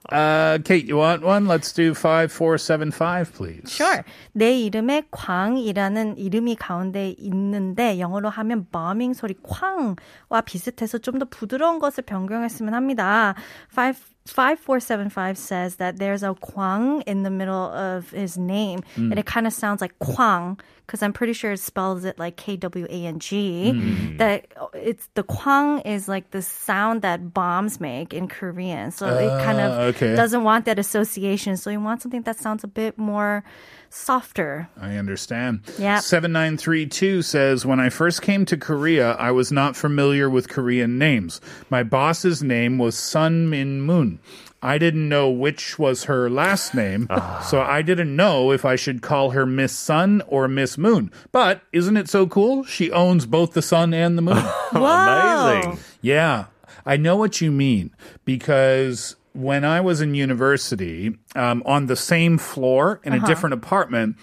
Uh, 0.10 0.58
Kate, 0.64 0.86
you 0.88 0.98
want 0.98 1.22
one? 1.24 1.46
Let's 1.46 1.72
do 1.74 1.94
5475, 1.94 3.34
please. 3.34 3.70
Sure. 3.70 4.04
내 4.36 4.58
이름에 4.58 5.04
광이라는 5.12 6.18
이름이 6.18 6.56
가운데 6.56 7.14
있는데 7.20 8.00
영어로 8.00 8.30
하면 8.30 8.66
bombing 8.72 9.14
소리 9.14 9.36
쾅와 9.44 10.42
비슷해서 10.46 10.98
좀 10.98 11.20
더 11.20 11.26
부드러운 11.26 11.80
것을 11.80 12.04
변경했으면 12.04 12.74
합니다. 12.74 13.36
5 13.76 13.94
5475 14.27 15.37
says 15.37 15.77
that 15.77 15.99
there's 15.99 16.23
a 16.23 16.35
kwang 16.35 17.03
in 17.03 17.23
the 17.23 17.31
middle 17.31 17.55
of 17.73 18.11
his 18.11 18.39
name 18.39 18.81
and 18.97 19.19
it 19.19 19.27
kind 19.27 19.47
of 19.47 19.53
sounds 19.53 19.81
like 19.81 19.99
kwang 19.99 20.59
because 20.93 21.03
I'm 21.03 21.15
pretty 21.15 21.33
sure 21.33 21.53
it 21.53 21.59
spells 21.59 22.05
it 22.05 22.19
like 22.19 22.37
K 22.37 22.55
W 22.59 22.85
A 22.91 23.07
N 23.07 23.19
G. 23.19 23.73
That 24.19 24.45
it's 24.75 25.09
the 25.15 25.23
kwang 25.23 25.81
is 25.81 26.07
like 26.07 26.33
the 26.33 26.43
sound 26.43 27.01
that 27.01 27.33
bombs 27.33 27.81
make 27.81 28.13
in 28.13 28.29
Korean, 28.29 28.91
so 28.91 29.07
it 29.17 29.29
kind 29.43 29.59
Ah, 29.59 29.63
of 29.89 29.95
okay. 29.97 30.15
doesn't 30.15 30.45
want 30.45 30.67
that 30.67 30.79
association. 30.79 31.57
So 31.57 31.71
you 31.71 31.81
want 31.81 32.03
something 32.03 32.21
that 32.23 32.39
sounds 32.39 32.63
a 32.63 32.67
bit 32.69 32.99
more 32.99 33.43
softer. 33.89 34.69
I 34.79 34.97
understand. 34.97 35.63
Yeah. 35.79 36.01
7932 36.01 37.23
says, 37.23 37.65
When 37.65 37.81
I 37.81 37.89
first 37.89 38.21
came 38.21 38.45
to 38.47 38.57
Korea, 38.59 39.13
I 39.13 39.31
was 39.31 39.51
not 39.51 39.77
familiar 39.77 40.29
with 40.29 40.51
Korean 40.51 40.99
names. 40.99 41.41
My 41.71 41.83
boss's 41.83 42.43
name 42.43 42.77
was 42.79 42.99
Sun 42.99 43.49
Min 43.49 43.81
Moon. 43.81 44.19
I 44.63 44.79
didn't 44.79 45.09
know 45.09 45.29
which 45.29 45.79
was 45.79 46.05
her 46.05 46.31
last 46.31 46.73
name, 46.75 47.09
so 47.45 47.61
I 47.61 47.83
didn't 47.83 48.15
know 48.15 48.53
if 48.53 48.65
I 48.65 48.77
should 48.77 49.03
call 49.03 49.31
her 49.31 49.45
Miss 49.45 49.73
Sun 49.73 50.23
or 50.29 50.47
Miss 50.47 50.79
Moon. 50.79 51.11
But 51.33 51.63
isn't 51.73 51.97
it 51.97 52.09
so 52.09 52.27
cool? 52.29 52.63
She 52.65 52.91
owns 52.93 53.27
both 53.27 53.55
the 53.55 53.63
sun 53.63 53.93
and 53.93 54.17
the 54.17 54.23
moon. 54.23 54.45
Amazing. 54.73 55.79
Yeah, 56.01 56.47
I 56.87 56.97
know 56.97 57.17
what 57.17 57.41
you 57.41 57.51
mean 57.51 57.91
because 58.25 59.17
when 59.33 59.65
I 59.65 59.81
was 59.81 60.01
in 60.01 60.15
university, 60.15 61.17
um, 61.35 61.63
on 61.67 61.87
the 61.87 61.97
same 61.97 62.39
floor 62.39 63.01
in 63.03 63.15
a 63.15 63.21
different 63.21 63.55
apartment, 63.55 64.17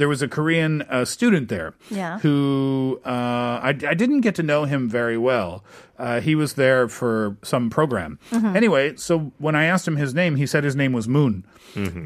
there 0.00 0.08
was 0.08 0.22
a 0.22 0.28
Korean 0.28 0.82
uh, 0.88 1.04
student 1.04 1.48
there 1.48 1.74
Yeah. 1.90 2.18
who 2.24 3.00
uh, 3.04 3.60
I, 3.62 3.68
I 3.68 3.94
didn't 3.94 4.22
get 4.22 4.34
to 4.36 4.42
know 4.42 4.64
him 4.64 4.88
very 4.88 5.18
well. 5.18 5.62
Uh, 5.98 6.20
he 6.20 6.34
was 6.34 6.54
there 6.54 6.88
for 6.88 7.36
some 7.42 7.68
program. 7.70 8.18
Anyway, 8.32 8.96
so 8.96 9.32
when 9.38 9.54
I 9.54 9.64
asked 9.72 9.86
him 9.86 9.96
his 9.96 10.14
name, 10.14 10.36
he 10.36 10.46
said 10.46 10.64
his 10.64 10.74
name 10.74 10.92
was 10.92 11.06
Moon. 11.06 11.44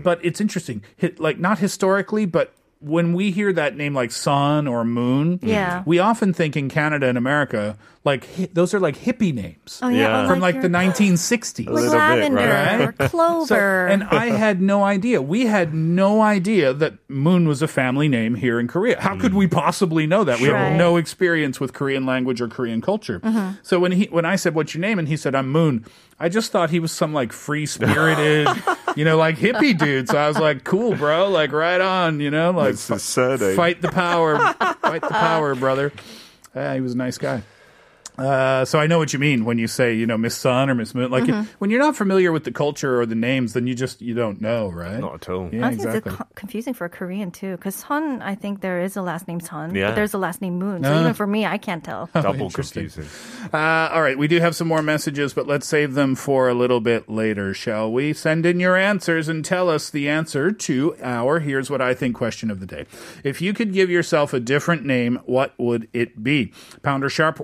But 0.03 0.19
it's 0.23 0.41
interesting, 0.41 0.83
like 1.19 1.39
not 1.39 1.59
historically, 1.61 2.27
but 2.27 2.53
when 2.81 3.15
we 3.15 3.31
hear 3.31 3.51
that 3.53 3.77
name 3.77 3.95
like 3.95 4.11
Sun 4.13 4.67
or 4.67 4.85
Moon, 4.85 5.39
Yeah. 5.43 5.83
we 5.87 5.99
often 6.01 6.35
think 6.35 6.57
in 6.57 6.69
Canada 6.69 7.07
and 7.07 7.17
America, 7.17 7.79
like 8.04 8.28
hi- 8.37 8.49
those 8.52 8.75
are 8.75 8.80
like 8.80 8.96
hippie 8.99 9.32
names 9.32 9.80
Oh 9.82 9.88
Yeah. 9.88 10.25
or 10.25 10.28
from 10.28 10.40
like 10.40 10.56
the 10.56 10.68
your- 10.68 10.78
1960s. 10.92 11.66
like 11.66 11.75
little 11.75 11.90
bit, 11.92 11.99
lavender 11.99 12.37
right? 12.37 12.80
or 13.00 13.08
clover. 13.08 13.46
So, 13.46 13.56
and 13.56 14.04
I 14.04 14.26
had 14.26 14.61
no 14.61 14.84
idea. 14.84 15.23
We 15.23 15.46
had 15.46 15.73
no 15.73 16.20
idea 16.20 16.75
that 16.75 16.94
Moon 17.08 17.49
was 17.49 17.62
a 17.62 17.68
family 17.68 18.08
name 18.08 18.34
here 18.34 18.61
in 18.61 18.68
Korea. 18.68 19.00
How 19.00 19.18
could 19.18 19.32
we 19.32 19.46
possibly 19.46 20.06
know 20.06 20.23
that? 20.25 20.38
We 20.40 20.49
have 20.49 20.76
no 20.76 20.96
experience 20.99 21.61
with 21.61 21.73
Korean 21.73 22.04
language 22.04 22.40
or 22.42 22.49
Korean 22.49 22.80
culture. 22.82 23.20
Mm-hmm. 23.20 23.56
So 23.62 23.80
when 23.80 23.92
he 23.92 24.04
when 24.06 24.25
I 24.26 24.37
said 24.37 24.54
what's 24.54 24.75
your 24.75 24.82
name 24.82 24.99
and 24.99 25.08
he 25.08 25.16
said 25.16 25.34
I'm 25.34 25.50
Moon, 25.50 25.87
I 26.20 26.28
just 26.28 26.52
thought 26.52 26.68
he 26.70 26.80
was 26.80 26.92
some 26.92 27.14
like 27.14 27.32
free 27.32 27.64
spirited, 27.66 28.49
you 28.96 29.04
know, 29.06 29.16
like 29.16 29.37
hippie 29.38 29.76
dude. 29.78 30.08
So 30.08 30.18
I 30.18 30.28
was 30.28 30.38
like, 30.38 30.62
cool, 30.64 30.94
bro, 30.94 31.28
like 31.30 31.52
right 31.52 31.80
on, 31.80 32.20
you 32.20 32.30
know, 32.30 32.50
like 32.50 32.75
That's 32.76 33.14
his 33.14 33.56
fight 33.56 33.80
the 33.80 33.88
power, 33.88 34.37
fight 34.82 35.00
the 35.00 35.08
power, 35.08 35.54
brother. 35.54 35.90
Yeah, 36.54 36.75
he 36.75 36.80
was 36.82 36.92
a 36.92 36.96
nice 36.99 37.16
guy. 37.18 37.42
Uh, 38.18 38.64
so 38.64 38.78
I 38.78 38.87
know 38.87 38.99
what 38.99 39.12
you 39.12 39.18
mean 39.18 39.44
when 39.44 39.59
you 39.59 39.66
say, 39.66 39.92
you 39.94 40.06
know, 40.06 40.16
Miss 40.16 40.37
Sun 40.37 40.71
or 40.71 40.75
Miss 40.75 40.94
Moon. 40.94 41.11
Like 41.11 41.25
Mm-hmm. 41.25 41.42
it- 41.42 41.49
when 41.59 41.71
you're 41.71 41.80
not 41.80 41.97
familiar 41.97 42.30
with 42.33 42.44
the 42.44 42.52
culture 42.52 43.00
or 43.00 43.06
the 43.06 43.14
names, 43.14 43.54
then 43.54 43.66
you 43.66 43.75
just 43.75 44.00
you 44.02 44.14
don't 44.14 44.40
know, 44.40 44.68
right? 44.68 45.00
Not 45.00 45.14
at 45.14 45.28
all. 45.30 45.49
Yeah, 45.52 45.66
I 45.66 45.71
think 45.71 45.83
exactly. 45.83 46.12
it's 46.12 46.18
co- 46.21 46.26
confusing 46.35 46.75
for 46.75 46.85
a 46.85 46.88
Korean 46.88 47.30
too, 47.30 47.56
because 47.56 47.75
Sun, 47.75 48.23
I 48.23 48.35
think 48.37 48.61
there 48.61 48.80
is 48.80 48.97
a 48.97 49.02
last 49.02 49.26
name 49.26 49.40
Sun, 49.40 49.75
Yeah. 49.75 49.88
but 49.88 49.94
there's 49.97 50.14
a 50.14 50.18
last 50.18 50.40
name 50.42 50.59
Moon. 50.59 50.85
So 50.85 50.92
Uh. 50.94 51.00
even 51.00 51.14
for 51.14 51.26
me, 51.26 51.44
I 51.44 51.59
can't 51.59 51.83
tell. 51.83 52.09
Double 52.14 52.47
Interesting. 52.47 52.85
confusing. 52.88 53.50
Uh, 53.52 53.90
all 53.92 54.02
right, 54.02 54.16
we 54.16 54.28
do 54.28 54.38
have 54.40 54.54
some 54.54 54.68
more 54.68 54.83
messages, 54.83 55.35
but 55.35 55.47
let's 55.47 55.66
save 55.66 55.94
them 55.94 56.14
for 56.14 56.49
a 56.49 56.54
little 56.54 56.80
bit 56.80 57.09
later, 57.09 57.52
shall 57.54 57.90
we? 57.90 58.12
Send 58.12 58.47
in 58.47 58.61
your 58.61 58.76
answers 58.76 59.28
and 59.28 59.44
tell 59.44 59.68
us 59.68 59.90
the 59.90 60.09
answer 60.09 60.52
to 60.52 60.94
our 61.02 61.40
Here's 61.40 61.68
What 61.71 61.80
I 61.80 61.94
Think 61.94 62.14
question 62.14 62.50
of 62.50 62.61
the 62.61 62.66
day. 62.66 62.87
If 63.25 63.40
you 63.42 63.52
could 63.52 63.73
give 63.73 63.90
yourself 63.90 64.33
a 64.33 64.40
different 64.40 64.85
name, 64.85 65.18
what 65.26 65.52
would 65.59 65.88
it 65.92 66.23
be? 66.23 66.52
Pounder 66.83 67.09
sharp 67.09 67.40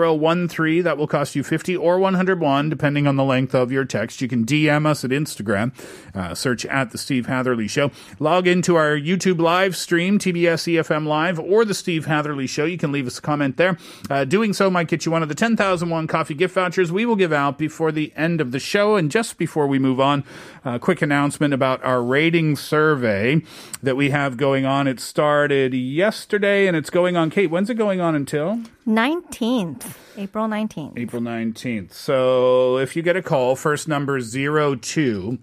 1013, 0.00 0.84
that 0.84 0.96
will 0.96 1.06
cost 1.06 1.34
you 1.34 1.42
50 1.42 1.76
or 1.76 1.98
101, 1.98 2.70
depending 2.70 3.06
on 3.06 3.16
the 3.16 3.24
length 3.24 3.54
of 3.54 3.70
your 3.70 3.84
text. 3.84 4.20
You 4.20 4.28
can 4.28 4.44
DM 4.44 4.86
us 4.86 5.04
at 5.04 5.10
Instagram, 5.10 5.72
uh, 6.14 6.34
search 6.34 6.64
at 6.66 6.90
The 6.90 6.98
Steve 6.98 7.26
Hatherley 7.26 7.68
Show. 7.68 7.90
Log 8.18 8.46
into 8.46 8.76
our 8.76 8.96
YouTube 8.96 9.40
live 9.40 9.76
stream, 9.76 10.18
TBS 10.18 10.66
EFM 10.66 11.06
Live, 11.06 11.38
or 11.38 11.64
The 11.64 11.74
Steve 11.74 12.06
Hatherley 12.06 12.46
Show. 12.46 12.64
You 12.64 12.78
can 12.78 12.92
leave 12.92 13.06
us 13.06 13.18
a 13.18 13.22
comment 13.22 13.56
there. 13.56 13.76
Uh, 14.08 14.24
doing 14.24 14.52
so 14.52 14.70
might 14.70 14.88
get 14.88 15.04
you 15.04 15.12
one 15.12 15.22
of 15.22 15.28
the 15.28 15.34
10,001 15.34 16.06
coffee 16.06 16.34
gift 16.34 16.54
vouchers 16.54 16.90
we 16.90 17.04
will 17.04 17.16
give 17.16 17.32
out 17.32 17.58
before 17.58 17.92
the 17.92 18.12
end 18.16 18.40
of 18.40 18.52
the 18.52 18.58
show. 18.58 18.96
And 18.96 19.10
just 19.10 19.38
before 19.38 19.66
we 19.66 19.78
move 19.78 20.00
on, 20.00 20.24
a 20.64 20.78
quick 20.78 21.02
announcement 21.02 21.54
about 21.54 21.82
our 21.84 22.02
rating 22.02 22.56
survey 22.56 23.42
that 23.82 23.96
we 23.96 24.10
have 24.10 24.36
going 24.36 24.64
on. 24.64 24.86
It 24.86 25.00
started 25.00 25.74
yesterday 25.74 26.66
and 26.66 26.76
it's 26.76 26.90
going 26.90 27.16
on. 27.16 27.30
Kate, 27.30 27.50
when's 27.50 27.70
it 27.70 27.74
going 27.74 28.00
on 28.00 28.14
until? 28.14 28.60
19th, 28.86 29.96
April 30.16 30.46
19th. 30.46 30.98
April 30.98 31.22
19th. 31.22 31.92
So 31.92 32.78
if 32.78 32.96
you 32.96 33.02
get 33.02 33.16
a 33.16 33.22
call, 33.22 33.56
first 33.56 33.88
number 33.88 34.20
02, 34.20 35.38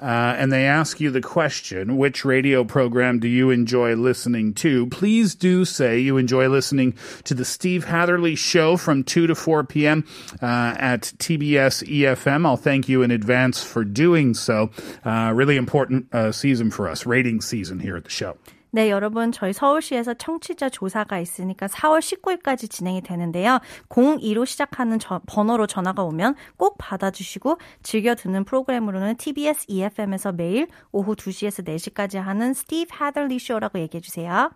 uh, 0.00 0.04
and 0.38 0.52
they 0.52 0.64
ask 0.64 1.00
you 1.00 1.10
the 1.10 1.20
question, 1.20 1.96
which 1.96 2.24
radio 2.24 2.62
program 2.62 3.18
do 3.18 3.26
you 3.26 3.50
enjoy 3.50 3.96
listening 3.96 4.54
to? 4.54 4.86
Please 4.86 5.34
do 5.34 5.64
say 5.64 5.98
you 5.98 6.16
enjoy 6.16 6.48
listening 6.48 6.94
to 7.24 7.34
the 7.34 7.44
Steve 7.44 7.84
Hatherley 7.84 8.36
Show 8.36 8.76
from 8.76 9.02
2 9.02 9.26
to 9.26 9.34
4 9.34 9.64
p.m. 9.64 10.06
Uh, 10.40 10.74
at 10.78 11.02
TBS 11.18 11.82
EFM. 11.88 12.46
I'll 12.46 12.56
thank 12.56 12.88
you 12.88 13.02
in 13.02 13.10
advance 13.10 13.62
for 13.62 13.84
doing 13.84 14.34
so. 14.34 14.70
Uh, 15.04 15.32
really 15.34 15.56
important 15.56 16.14
uh, 16.14 16.30
season 16.30 16.70
for 16.70 16.88
us, 16.88 17.04
rating 17.04 17.40
season 17.40 17.80
here 17.80 17.96
at 17.96 18.04
the 18.04 18.10
show. 18.10 18.36
네, 18.70 18.90
여러분, 18.90 19.32
저희 19.32 19.52
서울시에서 19.52 20.14
청취자 20.14 20.68
조사가 20.68 21.18
있으니까 21.20 21.66
4월 21.68 22.00
19일까지 22.00 22.70
진행이 22.70 23.00
되는데요. 23.02 23.60
02로 23.88 24.44
시작하는 24.44 24.98
저- 24.98 25.20
번호로 25.26 25.66
전화가 25.66 26.02
오면 26.04 26.34
꼭 26.56 26.76
받아주시고 26.78 27.58
즐겨 27.82 28.14
듣는 28.14 28.44
프로그램으로는 28.44 29.16
TBS 29.16 29.64
EFM에서 29.68 30.32
매일 30.32 30.68
오후 30.92 31.16
2시에서 31.16 31.64
4시까지 31.64 32.18
하는 32.18 32.52
스티브 32.52 32.90
하들리 32.94 33.38
쇼라고 33.38 33.78
얘기해 33.78 34.00
주세요. 34.02 34.50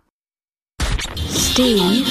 Steve, 1.17 2.05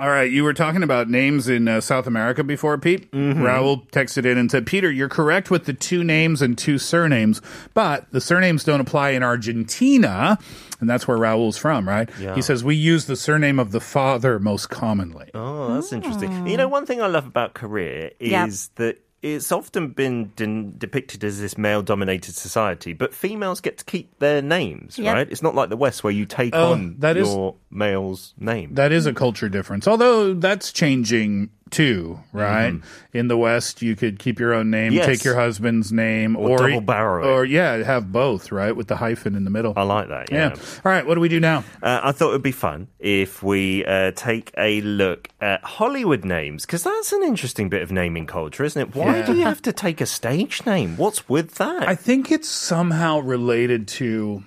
All 0.00 0.08
right, 0.08 0.30
you 0.30 0.44
were 0.44 0.54
talking 0.54 0.84
about 0.84 1.10
names 1.10 1.48
in 1.48 1.66
uh, 1.66 1.80
South 1.80 2.06
America 2.06 2.44
before, 2.44 2.78
Pete. 2.78 3.10
Raul 3.10 3.90
texted 3.90 4.24
in 4.24 4.38
and 4.38 4.48
said, 4.48 4.64
Peter, 4.64 4.88
you're 4.92 5.08
correct 5.08 5.50
with 5.50 5.64
the 5.64 5.72
two 5.72 6.04
names 6.04 6.40
and 6.40 6.56
two 6.56 6.78
surnames, 6.78 7.42
but 7.74 8.08
the 8.12 8.20
surnames 8.20 8.62
don't 8.62 8.80
apply 8.80 9.10
in 9.10 9.24
Argentina. 9.24 10.38
And 10.80 10.88
that's 10.88 11.08
where 11.08 11.18
Raul's 11.18 11.56
from, 11.58 11.88
right? 11.88 12.08
Yeah. 12.20 12.36
He 12.36 12.42
says, 12.42 12.62
we 12.62 12.76
use 12.76 13.06
the 13.06 13.16
surname 13.16 13.58
of 13.58 13.72
the 13.72 13.80
father 13.80 14.38
most 14.38 14.68
commonly. 14.70 15.30
Oh, 15.34 15.74
that's 15.74 15.92
interesting. 15.92 16.46
You 16.46 16.56
know, 16.56 16.68
one 16.68 16.86
thing 16.86 17.02
I 17.02 17.08
love 17.08 17.26
about 17.26 17.54
Korea 17.54 18.12
is 18.20 18.30
Yep. 18.30 18.50
that 18.76 18.98
it's 19.22 19.50
often 19.50 19.88
been 19.88 20.32
den- 20.36 20.74
depicted 20.78 21.24
as 21.24 21.40
this 21.40 21.58
male-dominated 21.58 22.34
society, 22.34 22.92
but 22.92 23.12
females 23.12 23.60
get 23.60 23.78
to 23.78 23.84
keep 23.84 24.16
their 24.20 24.40
names, 24.40 24.96
Yep. 24.98 25.14
right? 25.14 25.28
It's 25.30 25.42
not 25.42 25.54
like 25.54 25.70
the 25.70 25.76
West 25.76 26.04
where 26.04 26.12
you 26.12 26.24
take 26.26 26.54
Oh, 26.54 26.72
on 26.72 26.94
that 27.00 27.16
is- 27.16 27.28
your 27.28 27.56
male's 27.70 28.34
name. 28.38 28.74
That 28.74 28.92
is 28.92 29.06
a 29.06 29.12
culture 29.12 29.48
difference, 29.48 29.88
although 29.88 30.34
that's 30.34 30.72
changing 30.72 31.50
too, 31.70 32.20
right? 32.32 32.74
In 33.12 33.28
the 33.28 33.36
West, 33.36 33.82
you 33.82 33.96
could 33.96 34.18
keep 34.18 34.38
your 34.40 34.54
own 34.54 34.70
name, 34.70 34.92
Yes. 34.92 35.06
take 35.06 35.24
your 35.24 35.34
husband's 35.34 35.92
name, 35.92 36.36
Or 36.36 36.58
double 36.58 36.80
barrel 36.80 37.28
or 37.28 37.44
yeah, 37.44 37.82
have 37.84 38.10
both, 38.12 38.50
right, 38.52 38.74
with 38.74 38.86
the 38.88 38.96
hyphen 38.96 39.34
in 39.34 39.44
the 39.44 39.50
middle. 39.50 39.72
I 39.76 39.82
like 39.82 40.08
that. 40.08 40.30
yeah. 40.30 40.50
Yeah. 40.54 40.62
All 40.84 40.92
right, 40.92 41.06
what 41.06 41.14
do 41.14 41.20
we 41.20 41.28
do 41.28 41.40
now? 41.40 41.64
Uh, 41.82 42.00
I 42.04 42.12
thought 42.12 42.28
it 42.28 42.32
would 42.32 42.42
be 42.42 42.52
fun 42.52 42.88
if 42.98 43.42
we 43.42 43.84
uh, 43.84 44.12
take 44.14 44.52
a 44.58 44.80
look 44.82 45.28
at 45.40 45.62
Hollywood 45.64 46.24
names 46.24 46.64
because 46.66 46.82
that's 46.84 47.12
an 47.12 47.22
interesting 47.22 47.68
bit 47.68 47.82
of 47.82 47.90
naming 47.92 48.26
culture, 48.26 48.64
isn't 48.64 48.80
it? 48.80 48.94
Why 48.94 49.18
Yeah. 49.18 49.26
do 49.26 49.34
you 49.36 49.42
have 49.44 49.62
to 49.62 49.72
take 49.72 50.00
a 50.00 50.06
stage 50.06 50.64
name? 50.66 50.96
What's 50.96 51.28
with 51.28 51.56
that? 51.56 51.88
I 51.88 51.94
think 51.94 52.30
it's 52.30 52.48
somehow 52.48 53.18
related 53.20 53.88
to 53.88 54.42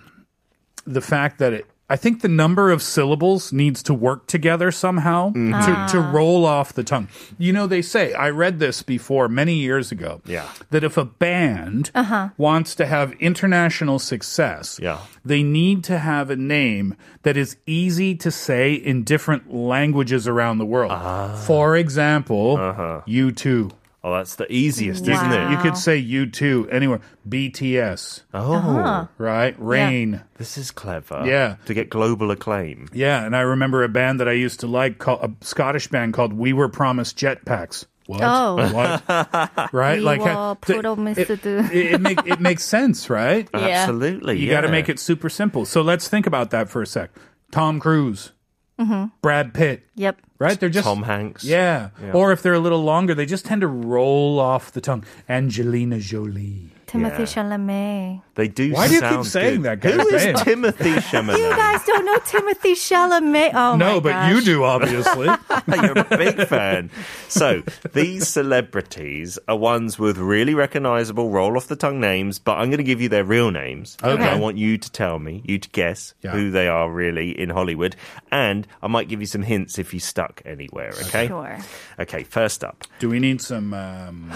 the 0.85 1.01
fact 1.01 1.39
that 1.39 1.53
it. 1.53 1.65
I 1.91 1.97
think 1.97 2.21
the 2.21 2.29
number 2.29 2.71
of 2.71 2.81
syllables 2.81 3.51
needs 3.51 3.83
to 3.83 3.93
work 3.93 4.25
together 4.25 4.71
somehow 4.71 5.33
to, 5.33 5.37
mm-hmm. 5.37 5.87
to 5.87 5.97
ah. 5.97 6.11
roll 6.13 6.45
off 6.45 6.71
the 6.71 6.85
tongue. 6.85 7.09
You 7.37 7.51
know, 7.51 7.67
they 7.67 7.81
say, 7.81 8.13
I 8.13 8.29
read 8.29 8.59
this 8.59 8.81
before 8.81 9.27
many 9.27 9.55
years 9.55 9.91
ago, 9.91 10.21
Yeah. 10.25 10.47
that 10.69 10.85
if 10.85 10.95
a 10.95 11.03
band 11.03 11.91
uh-huh. 11.93 12.29
wants 12.37 12.75
to 12.75 12.85
have 12.85 13.11
international 13.19 13.99
success, 13.99 14.79
Yeah. 14.81 14.99
they 15.25 15.43
need 15.43 15.83
to 15.83 15.99
have 15.99 16.29
a 16.29 16.37
name 16.37 16.95
that 17.23 17.35
is 17.35 17.57
easy 17.65 18.15
to 18.15 18.31
say 18.31 18.73
in 18.73 19.03
different 19.03 19.53
languages 19.53 20.29
around 20.29 20.59
the 20.59 20.65
world. 20.65 20.93
Ah. 20.93 21.43
For 21.45 21.75
example, 21.75 22.55
uh-huh. 22.55 23.01
U2. 23.05 23.69
Oh, 24.03 24.13
that's 24.13 24.35
the 24.35 24.51
easiest, 24.51 25.05
wow. 25.05 25.13
isn't 25.13 25.31
it? 25.31 25.51
You 25.51 25.57
could 25.57 25.77
say 25.77 25.95
you 25.95 26.25
too 26.25 26.67
anywhere. 26.71 27.01
BTS. 27.29 28.21
Oh, 28.33 29.07
right. 29.19 29.55
Rain. 29.59 30.13
Yeah. 30.13 30.21
This 30.37 30.57
is 30.57 30.71
clever. 30.71 31.23
Yeah. 31.25 31.57
To 31.65 31.73
get 31.75 31.91
global 31.91 32.31
acclaim. 32.31 32.89
Yeah, 32.93 33.23
and 33.23 33.35
I 33.35 33.41
remember 33.41 33.83
a 33.83 33.89
band 33.89 34.19
that 34.19 34.27
I 34.27 34.31
used 34.31 34.59
to 34.61 34.67
like, 34.67 34.97
called, 34.97 35.21
a 35.21 35.45
Scottish 35.45 35.87
band 35.87 36.13
called 36.13 36.33
We 36.33 36.51
Were 36.51 36.67
Promised 36.67 37.15
Jetpacks. 37.15 37.85
What? 38.07 38.21
Oh. 38.23 38.71
What? 38.73 39.73
right? 39.73 39.99
We 39.99 40.03
like 40.03 40.21
uh, 40.21 40.55
I, 40.61 40.65
th- 40.65 40.79
it, 40.83 41.29
it, 41.45 41.93
it, 41.93 42.01
make, 42.01 42.25
it 42.25 42.39
makes 42.39 42.63
sense, 42.63 43.09
right? 43.09 43.47
Yeah. 43.53 43.67
Absolutely. 43.67 44.39
You 44.39 44.47
yeah. 44.47 44.53
got 44.53 44.61
to 44.61 44.69
make 44.69 44.89
it 44.89 44.99
super 44.99 45.29
simple. 45.29 45.65
So 45.65 45.83
let's 45.83 46.07
think 46.07 46.25
about 46.25 46.49
that 46.49 46.69
for 46.69 46.81
a 46.81 46.87
sec. 46.87 47.11
Tom 47.51 47.79
Cruise. 47.79 48.31
Mm-hmm. 48.79 49.05
Brad 49.21 49.53
Pitt. 49.53 49.83
Yep 49.95 50.19
right? 50.41 50.59
They're 50.59 50.69
just 50.69 50.85
Tom 50.85 51.03
Hanks. 51.03 51.43
Yeah. 51.43 51.89
Or 52.13 52.31
if 52.31 52.41
they're 52.41 52.53
a 52.53 52.59
little 52.59 52.83
longer, 52.83 53.13
they 53.13 53.27
just 53.27 53.45
tend 53.45 53.61
to 53.61 53.67
roll 53.67 54.39
off 54.39 54.71
the 54.71 54.81
tongue. 54.81 55.05
Angelina 55.29 55.99
Jolie. 55.99 56.71
Timothy 56.91 57.23
Yeah. 57.23 57.27
Chalamet. 57.27 58.21
They 58.35 58.47
do 58.49 58.73
Why 58.73 58.87
do 58.87 58.95
you 58.95 59.01
keep 59.01 59.23
saying 59.25 59.61
good. 59.61 59.63
that 59.63 59.79
guy's 59.79 59.93
Who 59.93 60.07
is 60.15 60.25
name? 60.25 60.35
Timothy 60.35 60.89
You 61.39 61.49
guys 61.55 61.85
don't 61.85 62.05
know 62.05 62.17
Timothy 62.25 62.73
Chalamet. 62.73 63.53
Oh 63.53 63.75
no, 63.77 63.93
my 63.95 63.99
but 63.99 64.09
gosh. 64.09 64.31
you 64.33 64.41
do, 64.41 64.63
obviously. 64.63 65.25
You're 65.67 65.97
a 65.99 66.03
big 66.17 66.47
fan. 66.47 66.89
So 67.29 67.63
these 67.93 68.27
celebrities 68.27 69.39
are 69.47 69.55
ones 69.57 69.97
with 69.97 70.17
really 70.17 70.53
recognizable 70.53 71.29
roll 71.29 71.55
off 71.55 71.67
the 71.67 71.75
tongue 71.75 71.99
names, 72.01 72.39
but 72.39 72.57
I'm 72.57 72.69
going 72.69 72.79
to 72.79 72.83
give 72.83 72.99
you 73.01 73.09
their 73.09 73.23
real 73.23 73.51
names. 73.51 73.95
Okay. 74.03 74.11
And 74.13 74.23
I 74.23 74.35
want 74.35 74.57
you 74.57 74.77
to 74.77 74.91
tell 74.91 75.19
me, 75.19 75.41
you 75.45 75.59
to 75.59 75.69
guess 75.69 76.13
Yeah. 76.21 76.31
who 76.31 76.51
they 76.51 76.67
are 76.67 76.89
really 76.91 77.31
in 77.39 77.49
Hollywood. 77.49 77.95
And 78.31 78.67
I 78.83 78.87
might 78.87 79.07
give 79.07 79.21
you 79.21 79.27
some 79.27 79.43
hints 79.43 79.79
if 79.79 79.93
you 79.93 79.99
stuck 80.01 80.41
anywhere, 80.45 80.91
okay? 81.07 81.27
Sure. 81.27 81.57
Okay, 81.99 82.23
first 82.23 82.63
up. 82.63 82.83
do 82.99 83.09
we 83.09 83.19
need 83.19 83.41
some. 83.41 83.73
Um, 83.73 84.31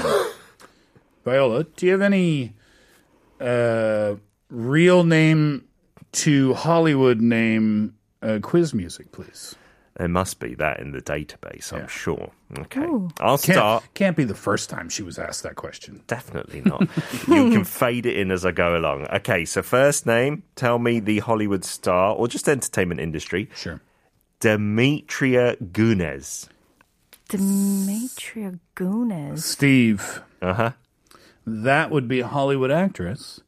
Viola, 1.25 1.63
do 1.63 1.86
you 1.88 1.91
have 1.91 2.01
any 2.01 2.53
uh, 3.41 4.15
real 4.50 5.03
name 5.03 5.65
to 6.13 6.53
Hollywood 6.53 7.20
name 7.20 7.96
uh, 8.22 8.39
quiz 8.41 8.74
music, 8.74 9.12
please? 9.12 9.55
There 9.98 10.08
must 10.10 10.39
be 10.39 10.55
that 10.55 10.79
in 10.82 10.91
the 10.91 11.01
database, 11.01 11.72
I'm 11.74 11.79
Yeah. 11.82 11.88
sure. 11.88 12.32
Okay. 12.60 12.82
I'll 13.22 13.38
Can't, 13.38 13.41
start. 13.41 13.84
can't 13.94 14.15
be 14.15 14.24
the 14.25 14.36
first 14.36 14.70
time 14.70 14.88
she 14.89 15.01
was 15.03 15.17
asked 15.17 15.41
that 15.44 15.55
question. 15.55 16.03
Definitely 16.08 16.62
not. 16.62 16.82
you 17.27 17.50
can 17.50 17.63
fade 17.63 18.05
it 18.05 18.17
in 18.17 18.29
as 18.29 18.46
I 18.46 18.51
go 18.51 18.75
along. 18.77 19.08
Okay, 19.08 19.46
so 19.46 19.62
first 19.63 20.05
name, 20.05 20.44
tell 20.55 20.79
me 20.79 21.00
the 21.00 21.20
Hollywood 21.20 21.63
star 21.65 22.13
or 22.13 22.27
just 22.27 22.48
entertainment 22.50 23.00
industry. 23.00 23.50
Sure. 23.55 23.82
Demetria 24.41 25.55
Guynes. 25.58 26.50
Demetria 27.29 28.60
Guynes. 28.75 29.39
Steve, 29.39 30.22
Uh 30.41 30.53
huh. 30.53 30.72
That 31.47 31.91
would 31.91 32.07
be 32.07 32.21
a 32.21 32.27
Hollywood 32.27 32.71
actress, 32.71 33.39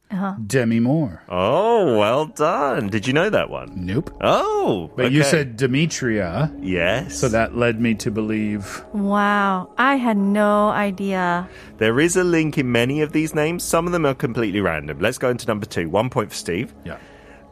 Demi 0.46 0.80
Moore. 0.80 1.24
Oh, 1.30 1.98
well 1.98 2.28
done. 2.28 2.90
Did 2.90 3.08
you 3.08 3.14
know 3.14 3.30
that 3.32 3.50
one? 3.50 3.74
Nope. 3.76 4.16
Oh, 4.22 4.92
But 4.96 5.12
you 5.12 5.24
said 5.24 5.58
Demetria, 5.58 6.54
yes. 6.60 7.18
so 7.20 7.28
that 7.30 7.58
led 7.58 7.82
me 7.82 7.96
to 7.96 8.12
believe. 8.12 8.84
Wow. 8.94 9.72
I 9.80 9.96
had 9.96 10.16
no 10.18 10.70
idea. 10.70 11.50
there 11.80 12.00
is 12.00 12.16
a 12.16 12.24
link 12.24 12.60
in 12.60 12.72
many 12.72 13.02
of 13.02 13.14
these 13.14 13.34
names. 13.34 13.64
Some 13.64 13.88
of 13.88 13.94
them 13.94 14.06
are 14.06 14.14
completely 14.14 14.62
random. 14.62 15.00
Let's 15.00 15.18
go 15.18 15.32
into 15.32 15.48
number 15.48 15.66
two. 15.66 15.90
One 15.90 16.12
point 16.12 16.30
for 16.30 16.36
Steve. 16.36 16.76
Yeah. 16.86 16.98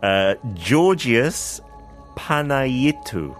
Uh, 0.04 0.36
Georgios 0.54 1.60
Panayiotou. 2.16 3.36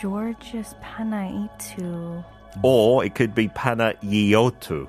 Georges 0.00 0.74
Panaitu. 0.82 2.24
Or 2.62 3.04
it 3.04 3.14
could 3.14 3.34
be 3.34 3.48
Panayiotou. 3.48 4.88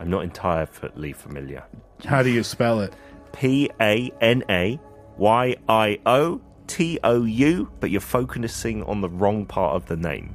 I'm 0.00 0.10
not 0.10 0.22
entirely 0.24 1.12
familiar. 1.12 1.64
How 2.04 2.22
do 2.22 2.30
you 2.30 2.42
spell 2.42 2.80
it? 2.80 2.92
P 3.32 3.70
A 3.80 4.10
N 4.20 4.44
A 4.48 4.78
Y 5.16 5.56
I 5.68 5.98
O 6.06 6.40
T 6.66 6.98
O 7.02 7.24
U, 7.24 7.70
but 7.80 7.90
you're 7.90 8.00
focusing 8.00 8.82
on 8.84 9.00
the 9.00 9.08
wrong 9.08 9.44
part 9.46 9.74
of 9.76 9.86
the 9.86 9.96
name. 9.96 10.34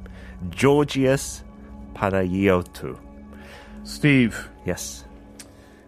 Georgios 0.50 1.42
Panayiotou. 1.94 2.98
Steve, 3.84 4.48
Yes. 4.66 5.04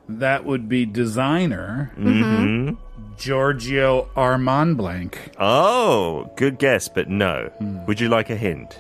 that 0.09 0.45
would 0.45 0.69
be 0.69 0.87
designer 0.87 1.91
Hmm. 1.97 2.71
Giorgio 3.19 4.09
Armand 4.15 4.77
Blanc. 4.77 5.33
Oh, 5.39 6.31
good 6.37 6.59
guess, 6.59 6.89
but 6.89 7.09
no. 7.09 7.51
Would 7.87 7.99
you 8.01 8.09
like 8.09 8.29
a 8.31 8.37
hint? 8.37 8.79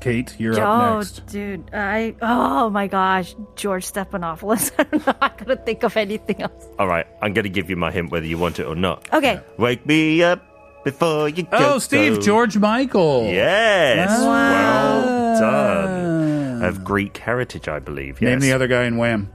Kate, 0.00 0.34
you're 0.38 0.58
Oh, 0.58 0.62
up 0.62 0.98
next. 0.98 1.22
Oh, 1.26 1.30
dude. 1.30 1.70
I. 1.72 2.14
Oh 2.22 2.70
my 2.70 2.86
gosh. 2.86 3.34
George 3.56 3.84
Stephanopoulos. 3.90 4.72
I 4.78 4.82
don't 4.84 5.06
know. 5.06 5.14
I 5.20 5.28
couldn't 5.28 5.64
think 5.66 5.82
of 5.82 5.96
anything 5.96 6.42
else. 6.42 6.66
All 6.78 6.86
right, 6.88 7.06
I'm 7.22 7.32
going 7.32 7.44
to 7.44 7.50
give 7.50 7.70
you 7.70 7.76
my 7.76 7.90
hint 7.90 8.10
whether 8.10 8.26
you 8.26 8.38
want 8.38 8.58
it 8.58 8.64
or 8.64 8.74
not. 8.74 9.08
Okay. 9.12 9.40
Wake 9.58 9.86
me 9.86 10.22
up 10.22 10.42
before 10.84 11.28
you 11.28 11.46
oh, 11.52 11.58
go. 11.58 11.74
Oh, 11.74 11.78
Steve, 11.78 12.16
go. 12.16 12.20
George 12.22 12.56
Michael. 12.56 13.24
Yes. 13.24 14.08
Wow. 14.20 15.04
Well 15.04 15.40
done. 15.40 16.64
Of 16.64 16.84
Greek 16.84 17.16
heritage, 17.18 17.68
I 17.68 17.78
believe. 17.78 18.20
Yes. 18.20 18.30
Name 18.30 18.40
the 18.40 18.52
other 18.52 18.66
guy 18.66 18.84
in 18.84 18.96
Wham. 18.96 19.30